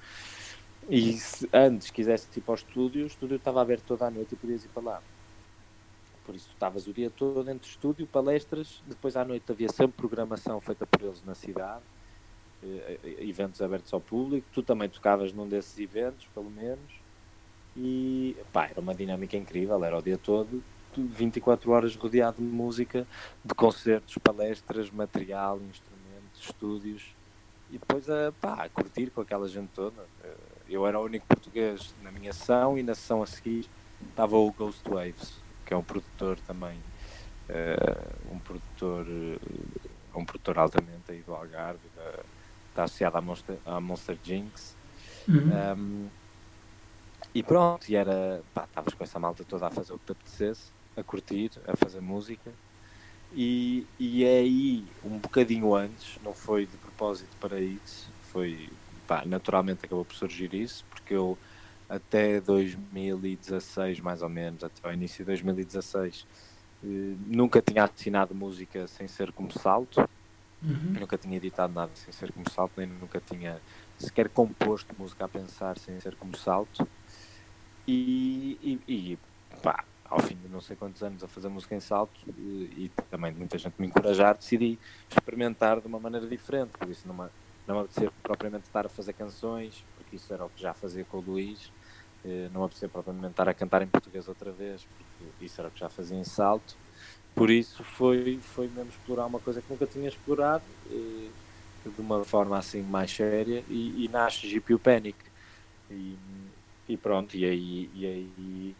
[0.88, 4.32] E se antes quisesse ir para o estúdio, o estúdio estava aberto toda a noite
[4.34, 5.02] e podias ir para lá.
[6.24, 10.60] Por isso estavas o dia todo entre estúdio, palestras, depois à noite havia sempre programação
[10.60, 11.82] feita por eles na cidade,
[12.62, 16.92] eh, eventos abertos ao público, tu também tocavas num desses eventos, pelo menos,
[17.76, 20.62] e pá, era uma dinâmica incrível, era o dia todo,
[20.96, 23.06] 24 horas rodeado de música,
[23.44, 27.14] de concertos, palestras, material, instrumentos, estúdios,
[27.70, 30.02] e depois a, pá, a curtir com aquela gente toda.
[30.24, 30.34] Eh,
[30.70, 33.68] eu era o único português na minha sessão e na sessão a seguir
[34.08, 35.34] estava o Ghost Waves,
[35.66, 36.78] que é um produtor também,
[37.48, 42.20] uh, um produtor uh, um produtor altamente aí do Algarve, da,
[42.70, 44.76] está associado à Monster, à Monster Jinx.
[45.28, 45.50] Uhum.
[45.76, 46.08] Um,
[47.34, 50.12] e pronto, e era, pá, estavas com essa malta toda a fazer o que te
[50.12, 52.52] apetecesse, a curtir, a fazer música.
[53.32, 58.68] E, e é aí, um bocadinho antes, não foi de propósito para isso, foi
[59.06, 61.38] pá, naturalmente acabou por surgir isso, porque eu
[61.88, 66.26] até 2016, mais ou menos, até o início de 2016,
[66.82, 66.86] eh,
[67.26, 70.08] nunca tinha assinado música sem ser como salto,
[70.62, 70.94] uhum.
[71.00, 73.60] nunca tinha editado nada sem ser como salto, nem nunca tinha
[73.98, 76.86] sequer composto música a pensar sem ser como salto.
[77.86, 79.18] E, e, e
[79.62, 82.42] pá, ao fim de não sei quantos anos a fazer música em salto e,
[82.76, 87.30] e também muita gente me encorajar, decidi experimentar de uma maneira diferente, por isso numa
[87.66, 91.04] não me apetecer propriamente estar a fazer canções, porque isso era o que já fazia
[91.04, 91.70] com o Luís,
[92.24, 95.68] eh, não me apetecer propriamente estar a cantar em português outra vez, porque isso era
[95.68, 96.76] o que já fazia em salto.
[97.34, 101.28] Por isso foi, foi mesmo explorar uma coisa que nunca tinha explorado, eh,
[101.84, 105.16] de uma forma assim mais séria, e, e nasce GPU Panic.
[105.90, 106.16] E,
[106.88, 108.76] e pronto, e aí, e aí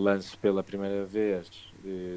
[0.00, 1.50] lanço pela primeira vez,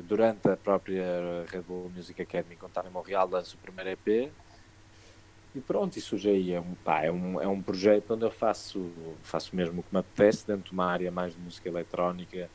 [0.08, 4.32] durante a própria Red Bull Music Academy, quando estava em Montreal, lanço o primeiro EP,
[5.56, 8.92] e pronto, isso já é um, pá, é um, é um projeto onde eu faço,
[9.22, 12.50] faço mesmo o que me apetece, dentro de uma área mais de música eletrónica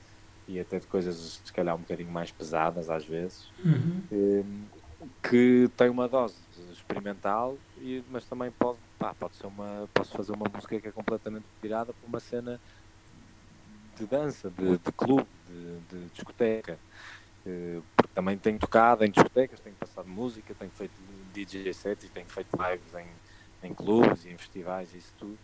[0.49, 4.03] e até de coisas se calhar um bocadinho mais pesadas às vezes, uhum.
[4.11, 4.65] Ehm,
[5.23, 6.35] que tem uma dose
[6.73, 10.91] experimental, e, mas também pode, pá, pode ser uma, posso fazer uma música que é
[10.91, 12.61] completamente virada para uma cena
[13.99, 16.79] de dança, de, de clube, de, de discoteca.
[17.47, 20.93] Uh, porque também tenho tocado em discotecas, tenho passado música, tenho feito
[21.33, 25.39] DJ sets e tenho feito lives em, em clubes e em festivais e isso tudo.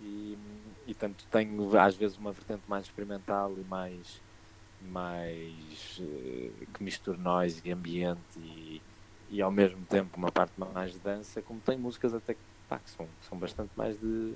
[0.00, 0.36] E,
[0.86, 4.20] e tanto tenho às vezes uma vertente mais experimental e mais,
[4.82, 8.82] mais uh, que mistura noise e ambiente e,
[9.30, 12.36] e ao mesmo tempo uma parte mais de dança, como tem músicas até
[12.68, 14.34] pá, que são, são bastante mais de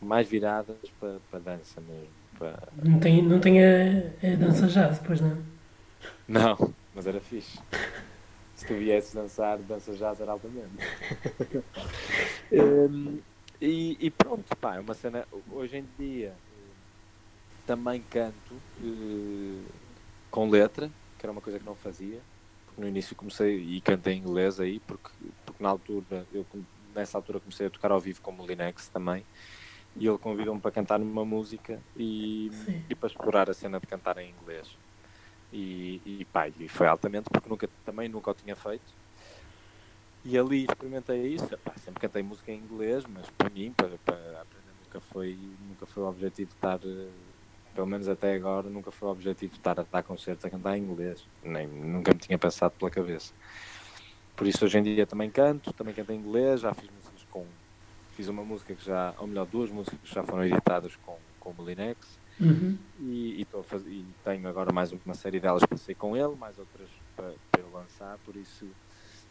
[0.00, 2.08] mais viradas para, para dança mesmo.
[2.38, 2.68] Para...
[2.82, 5.38] Não tem, não tem a, a dança jazz, depois não?
[6.28, 7.58] Não, mas era fixe.
[8.54, 10.70] Se tu viesses dançar, dança jazz era altamente.
[12.52, 13.18] um,
[13.60, 15.26] e, e, pronto, pá, é uma cena.
[15.50, 16.34] Hoje em dia
[17.66, 19.64] também canto uh,
[20.30, 22.20] com letra, que era uma coisa que não fazia.
[22.66, 25.10] Porque no início comecei e cantei em inglês aí, porque,
[25.44, 26.46] porque na altura, eu
[26.94, 29.24] nessa altura comecei a tocar ao vivo com o Linex também.
[29.98, 32.50] E ele convidou-me para cantar numa música e,
[32.88, 34.76] e para explorar a cena de cantar em inglês.
[35.52, 38.84] E, e, pá, e foi altamente porque nunca, também nunca o tinha feito.
[40.24, 41.46] E ali experimentei isso.
[41.58, 45.86] Pá, sempre cantei música em inglês, mas para mim, para, para aprender, nunca foi, nunca
[45.86, 46.78] foi o objetivo de estar,
[47.74, 50.76] pelo menos até agora, nunca foi o objetivo de estar a dar concertos a cantar
[50.76, 51.24] em inglês.
[51.42, 53.32] Nem, nunca me tinha passado pela cabeça.
[54.34, 57.05] Por isso hoje em dia também canto, também canto em inglês, já fiz músicas com.
[58.16, 61.50] Fiz uma música que já, ou melhor, duas músicas que já foram editadas com, com
[61.50, 62.76] o Molinex Uhum.
[63.00, 66.58] E, e, fazer, e, tenho agora mais uma série delas para sair com ele, mais
[66.58, 68.66] outras para, para eu lançar, por isso,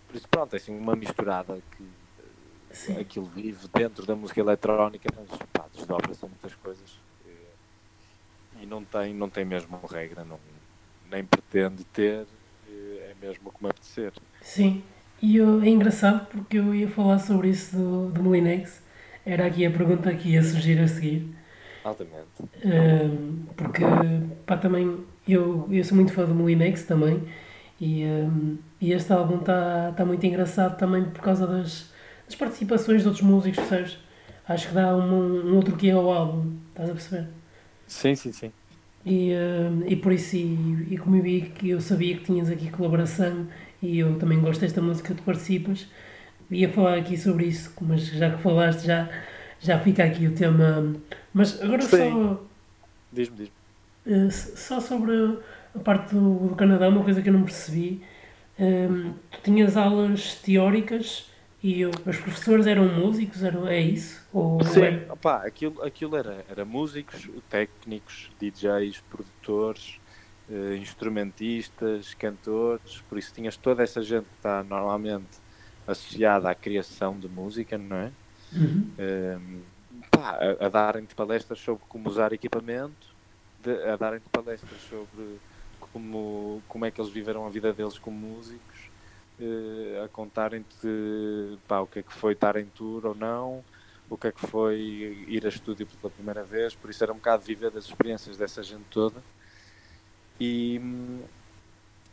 [0.07, 1.87] por isso pronto, é assim uma misturada que
[2.71, 2.99] Sim.
[2.99, 9.13] aquilo vive dentro da música eletrónica, mas pá, desdobra-se muitas coisas e, e, não, tem,
[9.13, 10.39] não tem mesmo regra, não,
[11.09, 12.27] nem pretende ter,
[12.67, 14.13] é mesmo como apetecer.
[14.41, 14.83] Sim,
[15.21, 18.81] e eu, é engraçado porque eu ia falar sobre isso do, do Molinex,
[19.25, 21.35] era aqui a pergunta que ia surgir a seguir
[21.85, 22.25] Altamente.
[22.65, 23.83] Um, porque,
[24.43, 27.21] pá, também, eu, eu sou muito fã do Molinex também,
[27.79, 31.91] e, um, e este álbum está tá muito engraçado também por causa das,
[32.25, 33.99] das participações de outros músicos, percebes?
[34.47, 37.27] Acho que dá um, um outro que é ao álbum, estás a perceber?
[37.85, 38.51] Sim, sim, sim.
[39.05, 42.49] E, um, e por isso, e, e como eu vi que eu sabia que tinhas
[42.49, 43.45] aqui colaboração,
[43.81, 45.87] e eu também gosto desta música que tu participas,
[46.49, 49.09] ia falar aqui sobre isso, mas já que falaste, já,
[49.59, 50.95] já fica aqui o tema
[51.35, 52.11] mas agora Sim.
[52.11, 52.43] só.
[53.11, 54.25] Diz-me, diz-me.
[54.27, 55.11] Uh, só sobre
[55.75, 58.01] a parte do, do, Canadá, uma coisa que eu não percebi.
[58.57, 61.29] Um, ehm, tu tinhas aulas teóricas
[61.61, 64.25] e eu, os professores eram músicos, eram, é isso?
[64.31, 65.11] Ou Sim, era...
[65.11, 69.99] Opa, aquilo, aquilo era, era músicos, técnicos, DJs, produtores,
[70.79, 75.39] instrumentistas, cantores, por isso tinhas toda essa gente que está normalmente
[75.87, 78.11] associada à criação de música, não é?
[78.53, 78.61] Uhum.
[78.61, 79.61] Um, ehm,
[80.11, 83.15] pá, a, a darem-te palestras sobre como usar equipamento,
[83.63, 85.39] de, a darem-te palestras sobre
[85.91, 88.89] como, como é que eles viveram a vida deles como músicos,
[89.39, 90.87] eh, a contarem-te
[91.69, 93.63] o que é que foi estar em tour ou não,
[94.09, 97.17] o que é que foi ir a estúdio pela primeira vez, por isso era um
[97.17, 99.21] bocado viver das experiências dessa gente toda.
[100.39, 100.81] E,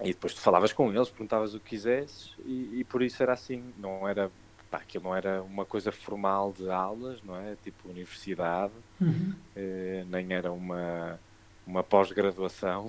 [0.01, 3.33] e depois tu falavas com eles, perguntavas o que quisesses, e, e por isso era
[3.33, 4.31] assim, não era
[4.73, 7.57] pá, aquilo não era uma coisa formal de aulas, não é?
[7.63, 9.35] Tipo universidade, uhum.
[9.55, 11.21] eh, nem era uma,
[11.67, 12.89] uma pós-graduação,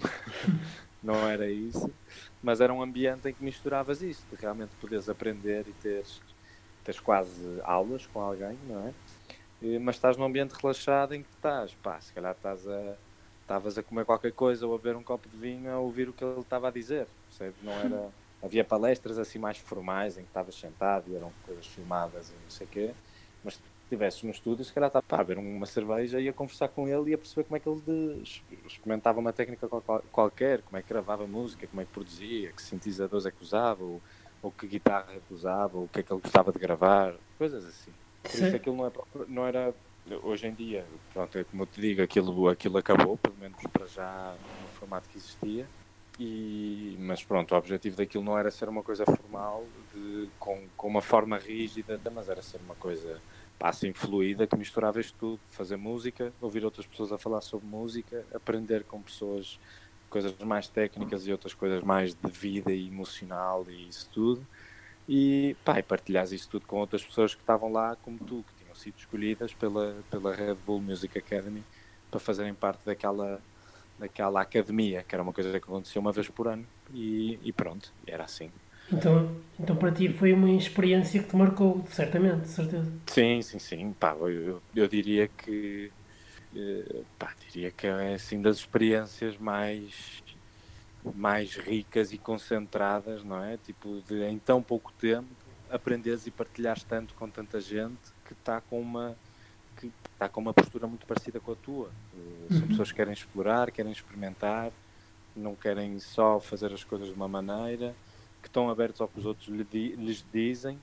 [1.03, 1.91] não era isso,
[2.41, 6.21] mas era um ambiente em que misturavas isso, de realmente poderes aprender e teres,
[6.85, 8.93] teres quase aulas com alguém, não é?
[9.61, 12.95] Eh, mas estás num ambiente relaxado em que estás, pá, se calhar estás a
[13.43, 16.13] estavas a comer qualquer coisa ou a beber um copo de vinho a ouvir o
[16.13, 17.61] que ele estava a dizer, percebes?
[17.61, 18.11] Não era
[18.43, 22.49] havia palestras assim mais formais em que estavas sentado e eram coisas filmadas e não
[22.49, 22.93] sei o quê,
[23.41, 26.67] mas se estivesses no estúdio, se calhar estava a beber uma cerveja e a conversar
[26.67, 29.67] com ele e a perceber como é que ele de, experimentava uma técnica
[30.11, 33.81] qualquer, como é que gravava música, como é que produzia, que sintetizadores é que usava,
[33.81, 34.01] ou,
[34.41, 37.15] ou que guitarra é que usava, ou o que é que ele gostava de gravar,
[37.37, 37.91] coisas assim.
[38.21, 38.47] Por Sim.
[38.47, 38.91] isso aquilo não, é,
[39.27, 39.73] não era
[40.23, 43.85] hoje em dia, pronto, é como eu te digo, aquilo, aquilo acabou, pelo menos para
[43.87, 45.67] já no formato que existia.
[46.19, 50.87] E, mas pronto, o objetivo daquilo não era ser uma coisa formal, de, com, com
[50.87, 53.19] uma forma rígida, mas era ser uma coisa
[53.59, 58.25] assim fluida que misturava isto tudo, fazer música, ouvir outras pessoas a falar sobre música,
[58.33, 59.57] aprender com pessoas
[60.09, 64.45] coisas mais técnicas e outras coisas mais de vida e emocional e isso tudo.
[65.07, 68.62] E, pá, e partilhar isso tudo com outras pessoas que estavam lá como tu, que
[68.73, 71.63] tinham sido escolhidas pela, pela Red Bull Music Academy
[72.09, 73.39] para fazerem parte daquela
[73.97, 77.93] daquela academia, que era uma coisa que acontecia uma vez por ano, e, e pronto,
[78.07, 78.51] era assim.
[78.91, 82.91] Então, então para ti foi uma experiência que te marcou, certamente, de certeza.
[83.05, 83.93] Sim, sim, sim.
[83.93, 85.91] Pá, eu, eu diria que
[86.55, 90.23] eh, pá, diria que é assim das experiências mais
[91.15, 93.57] mais ricas e concentradas, não é?
[93.57, 95.27] Tipo, de em tão pouco tempo
[95.69, 99.15] aprenderes e partilhares tanto com tanta gente que está com uma
[99.77, 101.89] que está com uma postura muito parecida com a tua.
[102.49, 102.67] São uhum.
[102.67, 104.71] pessoas que querem explorar, querem experimentar,
[105.35, 107.95] não querem só fazer as coisas de uma maneira
[108.41, 110.79] que estão abertos ao que os outros lhes dizem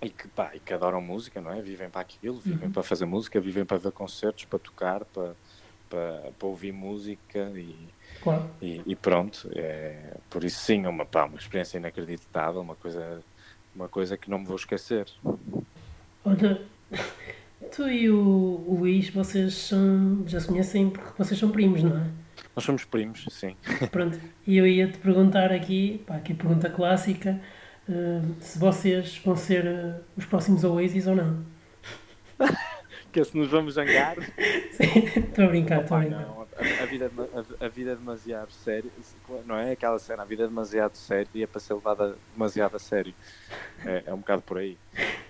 [0.00, 1.60] e que, pá, e que adoram música, não é?
[1.60, 2.72] Vivem para aquilo, vivem uhum.
[2.72, 5.34] para fazer música, vivem para ver concertos, para tocar, para,
[5.90, 7.88] para, para ouvir música e,
[8.22, 8.48] claro.
[8.62, 9.50] e, e, pronto.
[9.54, 13.22] É, por isso sim, é uma, pá, uma experiência inacreditável, uma coisa,
[13.74, 15.06] uma coisa que não me vou esquecer.
[16.24, 16.60] Olha,
[17.74, 22.06] tu e o, Luís, vocês são, já se conhecem porque vocês são primos, não é?
[22.54, 23.56] Nós somos primos, sim.
[23.90, 27.40] Pronto, e eu ia te perguntar aqui, pá, aqui pergunta clássica,
[27.88, 31.44] uh, se vocês vão ser uh, os próximos Oasis ou não.
[33.12, 34.16] que se nos vamos zangar.
[34.72, 36.20] Sim, estou a brincar, estou a brincar.
[36.20, 37.10] Não, a, a, vida,
[37.60, 38.90] a, a, vida é demasiado séria,
[39.46, 42.76] não é aquela cena, a vida é demasiado séria e é para ser levada demasiado
[42.76, 43.14] a sério.
[43.84, 44.76] É, é um bocado por aí.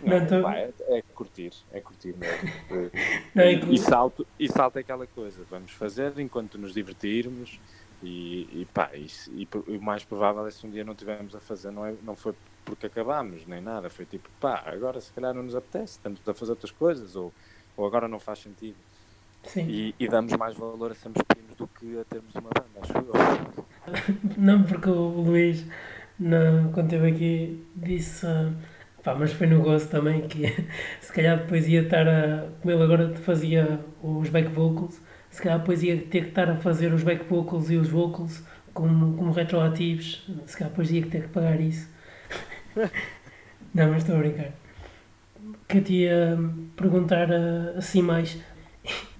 [0.00, 0.42] Não, não, tô...
[0.42, 2.48] pá, é, é, curtir, é curtir mesmo.
[3.34, 7.60] Não, é e, e, salto, e salto é aquela coisa, vamos fazer enquanto nos divertirmos
[8.02, 11.40] e, e pá, e, e, o mais provável é se um dia não tivermos a
[11.40, 15.34] fazer, não, é, não foi porque acabámos, nem nada, foi tipo, pá, agora se calhar
[15.34, 17.32] não nos apetece, estamos a fazer outras coisas, ou,
[17.76, 18.76] ou agora não faz sentido.
[19.56, 22.92] E, e, damos mais valor a sermos primos do que a termos uma banda, acho
[22.92, 24.34] eu.
[24.36, 25.64] Não, porque o Luís,
[26.18, 28.26] não, quando esteve aqui, disse.
[29.02, 30.44] Pá, mas foi no gosto também que
[31.00, 32.48] se calhar depois ia estar a.
[32.60, 36.56] Como ele agora fazia os back vocals, se calhar depois ia ter que estar a
[36.56, 38.42] fazer os back vocals e os vocals
[38.74, 41.88] como, como retroativos, se calhar depois ia ter que pagar isso.
[43.74, 44.52] Não, mas estou a brincar.
[45.66, 46.38] Que eu te ia
[46.76, 48.38] perguntar eh, assim mais.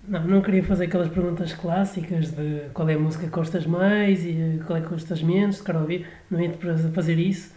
[0.08, 4.24] Não, não queria fazer aquelas perguntas clássicas de qual é a música que gostas mais
[4.24, 6.08] e qual é que gostas menos, se quer ouvir.
[6.30, 6.56] Não ia-te
[6.94, 7.52] fazer isso.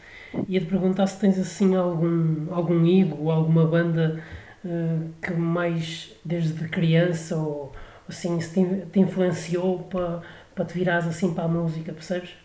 [0.50, 4.22] Ia-te perguntar se tens assim algum, algum ídolo alguma banda
[4.66, 7.72] uh, que mais desde criança ou
[8.08, 10.22] assim se te, te influenciou para,
[10.54, 12.36] para te virares assim para a música, percebes?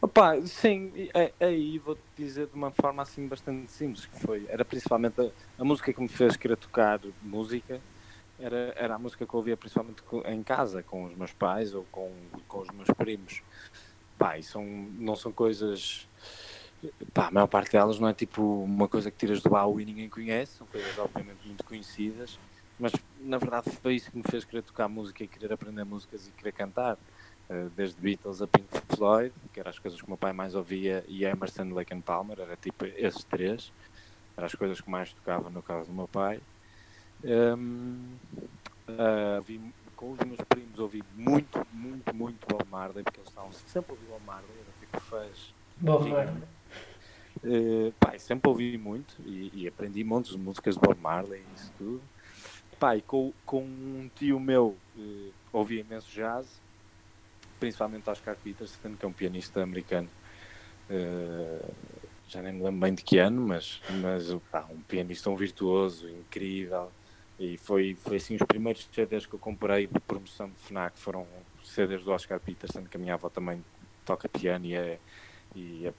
[0.00, 0.92] Opa, sim,
[1.40, 5.64] aí vou-te dizer de uma forma assim bastante simples que foi, era principalmente a, a,
[5.64, 7.80] música que me fez querer tocar música,
[8.42, 11.84] era, era a música que eu ouvia principalmente em casa, com os meus pais ou
[11.90, 12.10] com,
[12.48, 13.42] com os meus primos.
[14.18, 16.08] Pá, são, não são coisas,
[17.14, 19.84] pá, a maior parte delas não é tipo uma coisa que tiras do baú e
[19.84, 22.38] ninguém conhece, são coisas obviamente muito conhecidas,
[22.78, 26.26] mas na verdade foi isso que me fez querer tocar música e querer aprender músicas
[26.26, 26.98] e querer cantar
[27.48, 30.54] eh, desde Beatles a Pink Floyd, que eram as coisas que o meu pai mais
[30.54, 33.72] ouvia, e Emerson, Lake and Palmer, era tipo esses três,
[34.36, 36.40] eram as coisas que mais tocava no caso do meu pai.
[37.24, 38.16] Um,
[38.88, 39.60] uh, vi,
[39.94, 43.94] com os meus primos ouvi muito, muito, muito Bob Marley, porque eles estavam sempre a
[43.94, 45.54] ouvir Bob Marley, era tipo fãs.
[45.76, 46.42] Bob Marley.
[47.44, 51.54] Uh, pai, sempre ouvi muito e, e, aprendi montes de músicas de Bob Marley e
[51.54, 52.02] isso tudo.
[52.78, 56.60] Pai, com, com um tio meu uh, ouvia imenso jazz
[57.62, 60.08] principalmente Oscar Peterson, que é um pianista americano.
[60.90, 61.72] Uh,
[62.26, 66.08] já nem me lembro bem de que ano, mas, mas pá, um pianista, um virtuoso,
[66.08, 66.90] incrível.
[67.38, 71.26] E foi, foi assim os primeiros CDs que eu comprei de promoção de FNAC foram
[71.64, 73.64] CDs do Oscar Peterson, que a minha avó também
[74.04, 74.98] toca piano e, é,
[75.54, 75.92] e é,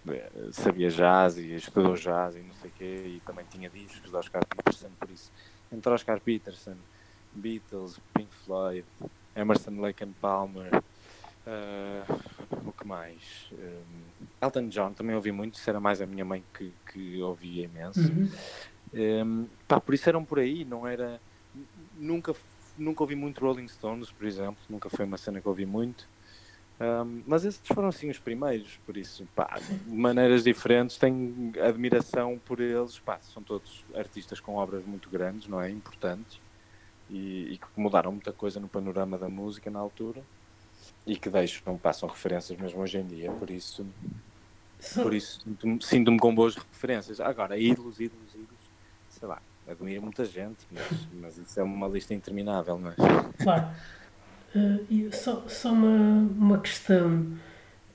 [0.51, 4.17] sabia jazz e estudou jazz e não sei o quê, e também tinha discos do
[4.17, 5.31] Oscar Peterson, por isso,
[5.71, 6.75] entre Oscar Peterson,
[7.33, 8.85] Beatles, Pink Floyd,
[9.35, 10.69] Emerson Lake and Palmer,
[11.45, 13.49] Uh, o que mais?
[13.51, 14.03] Um,
[14.41, 17.99] Elton John também ouvi muito, isso era mais a minha mãe que, que ouvia imenso.
[17.99, 18.29] Uhum.
[18.93, 21.19] Um, pá, por isso eram por aí, não era.
[21.97, 22.35] Nunca,
[22.77, 26.07] nunca ouvi muito Rolling Stones, por exemplo, nunca foi uma cena que ouvi muito.
[26.79, 32.39] Um, mas esses foram assim os primeiros, por isso, pá, de maneiras diferentes, tenho admiração
[32.43, 35.69] por eles, pá, são todos artistas com obras muito grandes, não é?
[35.69, 36.41] Importantes
[37.09, 40.23] e, e que mudaram muita coisa no panorama da música na altura
[41.05, 43.85] e que deixam, passam referências mesmo hoje em dia, por isso,
[44.95, 45.41] por isso
[45.81, 47.19] sinto-me com boas referências.
[47.19, 48.62] Agora, ídolos, ídolos, ídolos,
[49.23, 52.95] sei lá, admiro muita gente, mas, mas isso é uma lista interminável, não é?
[53.41, 53.67] Claro.
[54.53, 57.27] Uh, e só, só uma, uma questão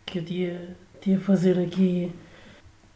[0.07, 2.11] que eu tinha, tinha fazer aqui.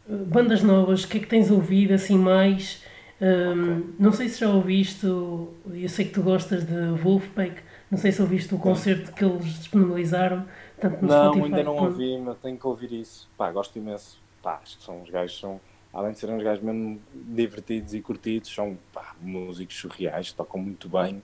[0.08, 2.82] Uh, bandas novas, o que é que tens ouvido assim mais?
[3.20, 3.94] Um, okay.
[3.98, 5.54] Não sei se já ouviste, eu
[5.88, 10.48] sei que tu gostas de Wolfpack, não sei se ouviste o concerto que eles disponibilizaram,
[10.80, 11.44] tanto no não, Spotify.
[11.44, 13.28] Ainda não ouvi, mas tenho que ouvir isso.
[13.36, 14.18] Pá, gosto imenso.
[14.42, 15.60] Pá, acho que são os gajos, são,
[15.92, 20.88] além de serem uns gajos mesmo divertidos e curtidos, são pá, músicos surreais, tocam muito
[20.88, 21.22] bem.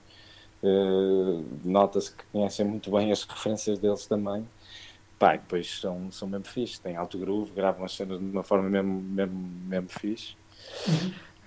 [0.61, 4.47] Uh, Nota-se que conhecem muito bem as referências deles também.
[5.17, 8.69] Pá, depois são, são mesmo fixe, têm alto groove, gravam as cenas de uma forma
[8.69, 10.35] mesmo, mesmo, mesmo fixe.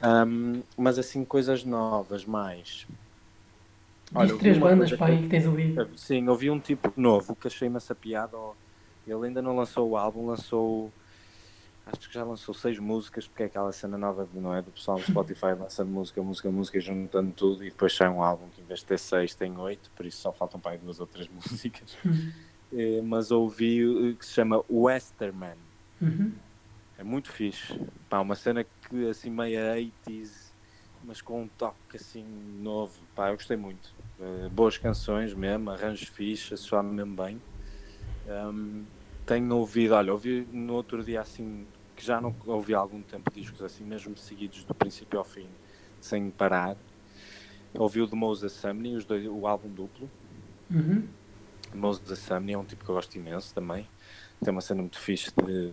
[0.03, 2.87] Um, mas assim, coisas novas mais.
[4.15, 5.89] Olha, três bandas para aí que tens ouvido.
[5.97, 8.37] Sim, ouvi um tipo novo que achei imensa piada.
[9.07, 10.93] Ele ainda não lançou o álbum, lançou
[11.87, 14.63] acho que já lançou seis músicas, porque é aquela cena nova, não é?
[14.63, 18.49] Do pessoal do Spotify lançando música, música, música, juntando tudo e depois sai um álbum
[18.49, 21.01] que em vez de ter seis tem oito, por isso só faltam para aí duas
[21.01, 21.97] ou três músicas.
[22.05, 22.33] Uhum.
[22.73, 25.57] É, mas ouvi o que se chama Westerman.
[26.01, 26.33] Uhum.
[26.97, 27.79] É muito fixe.
[28.09, 30.53] Pá, uma cena que assim meia 80s,
[31.05, 32.25] mas com um toque assim
[32.61, 32.95] novo.
[33.15, 33.93] Pá, eu gostei muito.
[34.19, 37.43] Uh, boas canções mesmo, arranjos fixe, soa mesmo bem.
[38.29, 38.85] Um,
[39.33, 41.67] tenho ouvido, olha, ouvi no outro dia assim,
[41.97, 45.49] que já não ouvi há algum tempo discos assim, mesmo seguidos do princípio ao fim,
[46.01, 46.77] sem parar.
[47.73, 50.11] Ouvi o de Moses Sumney, os dois, o álbum duplo.
[50.71, 51.09] Uhum.
[51.75, 53.89] Moses Sumney é um tipo que eu gosto imenso também.
[54.45, 55.73] Tem uma cena muito fixe de,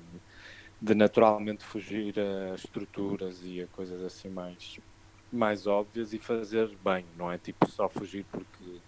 [0.81, 4.79] de naturalmente fugir a estruturas e a coisas assim mais,
[5.29, 8.79] mais óbvias e fazer bem, não é tipo só fugir porque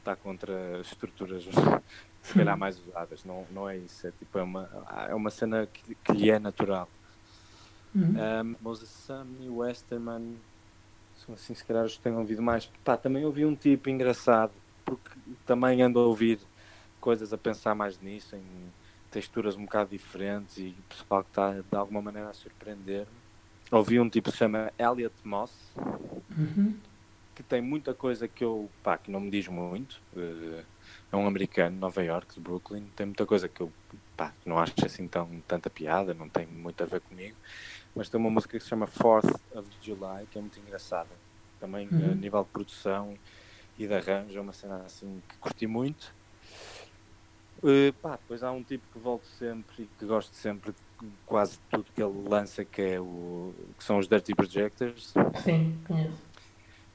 [0.00, 1.44] está contra estruturas
[2.22, 4.68] se calhar mais usadas, não, não é isso, é tipo é uma,
[5.08, 6.88] é uma cena que, que lhe é natural.
[7.94, 8.14] Uhum.
[8.14, 10.36] Um, Moses Sumney, Westerman,
[11.24, 12.66] são assim se calhar os que tenho ouvido mais.
[12.84, 14.52] Pá, também ouvi um tipo engraçado,
[14.84, 15.10] porque
[15.46, 16.38] também ando a ouvir
[17.00, 18.44] coisas a pensar mais nisso, em
[19.10, 23.20] texturas um bocado diferentes e o pessoal que está de alguma maneira a surpreender-me.
[23.72, 25.52] Ouvi um tipo que se chama Elliot Moss,
[26.36, 26.74] Uhum.
[27.42, 30.00] Que tem muita coisa que eu, pá, que não me diz muito.
[30.14, 30.62] Uh,
[31.12, 33.72] é um americano de Nova York, de Brooklyn, tem muita coisa que eu,
[34.16, 37.36] pá, não acho assim tão, tanta piada, não tem muito a ver comigo.
[37.94, 41.10] Mas tem uma música que se chama Fourth of July, que é muito engraçada.
[41.58, 42.12] Também Uhum.
[42.12, 43.18] a nível de produção
[43.78, 46.14] e de arranjo, é uma cena assim que curti muito.
[47.62, 51.58] Uh, pá, depois há um tipo que volto sempre e que gosto sempre de quase
[51.70, 55.12] tudo que ele lança, que, é o, que são os Dirty Projectors.
[55.44, 56.29] Sim, conheço.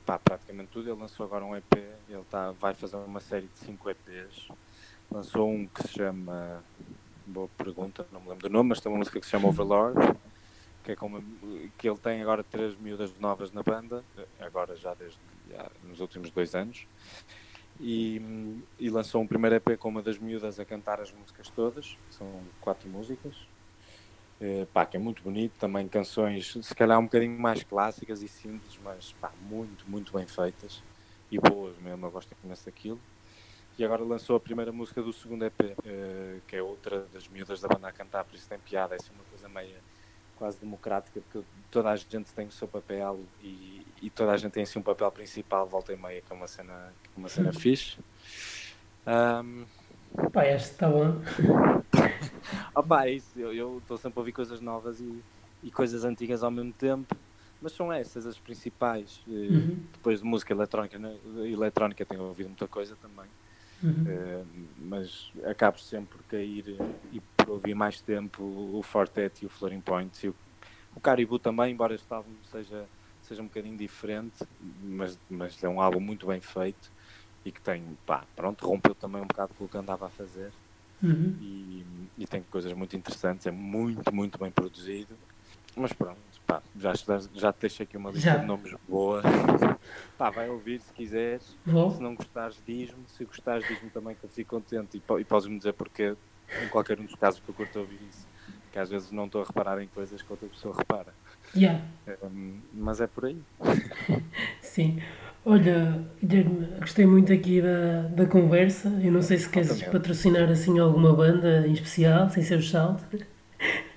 [0.05, 0.89] Pá, praticamente tudo.
[0.89, 1.77] Ele lançou agora um EP,
[2.07, 4.47] ele tá, vai fazer uma série de 5 EPs.
[5.09, 6.63] Lançou um que se chama.
[7.25, 10.15] Boa pergunta, não me lembro do nome, mas tem uma música que se chama Overlord,
[10.83, 11.23] que é como
[11.75, 14.03] que ele tem agora três miúdas novas na banda,
[14.39, 15.17] agora já desde
[15.49, 16.85] já, nos últimos dois anos.
[17.79, 21.97] E, e lançou um primeiro EP com uma das miúdas a cantar as músicas todas,
[22.11, 22.27] são
[22.61, 23.35] quatro músicas.
[24.39, 28.27] Eh, pá, que é muito bonito, também canções se calhar um bocadinho mais clássicas e
[28.27, 30.83] simples, mas pá, muito, muito bem feitas
[31.31, 32.99] e boas mesmo, eu gosto imenso daquilo.
[33.77, 37.61] E agora lançou a primeira música do segundo EP, eh, que é outra das miúdas
[37.61, 39.75] da banda a cantar, por isso tem piada, é uma coisa meio
[40.37, 44.51] quase democrática, porque toda a gente tem o seu papel e, e toda a gente
[44.51, 47.29] tem assim um papel principal, volta e meia, que é uma cena, que é uma
[47.29, 47.97] cena fixe.
[49.07, 49.65] Um,
[50.31, 51.21] Pá, este está bom.
[52.75, 55.23] Opa, é isso, eu estou sempre a ouvir coisas novas e,
[55.63, 57.15] e coisas antigas ao mesmo tempo,
[57.61, 59.23] mas são essas as principais.
[59.27, 59.85] Eh, Uhum.
[59.95, 61.17] Depois de música eletrónica, né?
[61.49, 63.27] eletrónica tenho ouvido muita coisa também,
[63.83, 64.05] Uhum.
[64.07, 64.45] eh,
[64.77, 69.49] mas acabo sempre por cair eh, e por ouvir mais tempo o Fortet e o
[69.49, 70.35] Floating Point e o,
[70.95, 75.81] o Caribou também, embora este álbum seja, seja um bocadinho diferente, mas, mas é um
[75.81, 76.91] álbum muito bem feito
[77.43, 80.53] e que tem, pá, pronto, rompeu também um bocado com o que andava a fazer
[81.03, 81.35] Uhum.
[81.41, 81.85] e,
[82.17, 85.15] e tem coisas muito interessantes, é muito, muito bem produzido.
[85.75, 86.17] Mas pronto,
[86.47, 86.93] pá, já,
[87.33, 88.37] já te deixei aqui uma lista Já.
[88.37, 89.21] de nomes boa.
[90.17, 91.57] pá, vai ouvir se quiseres.
[91.65, 91.91] Vou.
[91.91, 93.03] Se não gostares, diz-me.
[93.07, 96.15] Se gostares, diz-me também que eu fico contente e, e podes-me dizer porque
[96.63, 98.25] em qualquer um dos casos que eu curto ouvir isso.
[98.71, 101.13] Que às vezes não estou a reparar em coisas que outra pessoa repara.
[101.53, 101.83] Yeah.
[102.23, 103.41] Hum, mas é por aí.
[104.61, 105.01] Sim.
[105.45, 108.89] Olha, Guilherme, gostei muito aqui da, da conversa.
[109.01, 113.05] Eu não sei se queres patrocinar assim alguma banda em especial, sem ser o Salto.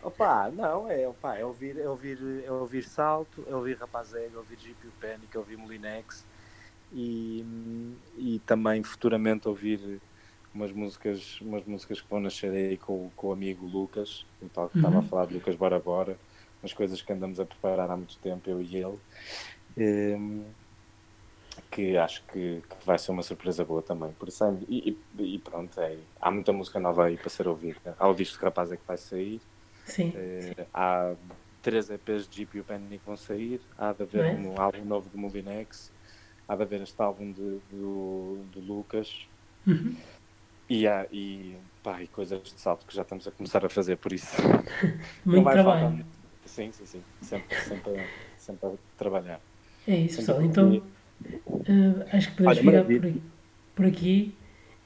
[0.00, 4.38] Opa, não, é, opa, é, ouvir, é, ouvir, é ouvir Salto, é ouvir Rapazega, é
[4.38, 6.26] ouvir GP Panic, é ouvir Molinex
[6.90, 7.44] e,
[8.14, 10.02] e também futuramente ouvir
[10.54, 14.68] umas músicas, umas músicas que vão nascer aí com, com o amigo Lucas, o tal
[14.70, 15.02] que estava a Uhum.
[15.02, 16.20] falar de Lucas Bora Bora,
[16.62, 18.98] umas coisas que andamos a preparar há muito tempo, eu e ele,
[19.76, 20.56] Em,
[21.70, 24.12] que acho que, que vai ser uma surpresa boa também.
[24.12, 27.46] Por isso, é- e, e- e pronto, é, há muita música nova aí para ser
[27.48, 27.94] ouvida.
[27.98, 29.40] Há o disco de Rapaz é que vai sair.
[29.84, 30.12] Sim.
[30.14, 31.14] Eh, há
[31.62, 34.48] três EPs de GPU Panic que vão sair, há de haver Nice.
[34.48, 35.90] um álbum novo de Movinex,
[36.46, 39.26] há de haver este álbum de, do, do Lucas
[39.66, 39.94] Uhum.
[40.68, 43.96] e, há, e, pá, e coisas de salto que já estamos a começar a fazer,
[43.96, 44.36] por isso
[45.24, 45.80] não Muito vai trabalho.
[45.88, 46.06] faltar.
[46.46, 47.92] Sim, sim, sim, sempre, sempre,
[48.38, 49.40] sempre a trabalhar.
[49.86, 50.70] É isso, Sempre pessoal.
[50.70, 50.97] Então,
[51.66, 53.22] eh, acho que podemos Olha, ficar por maravilha.
[53.74, 54.34] por aqui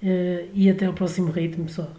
[0.03, 1.95] eh, e até ao próximo ritmo, pessoal.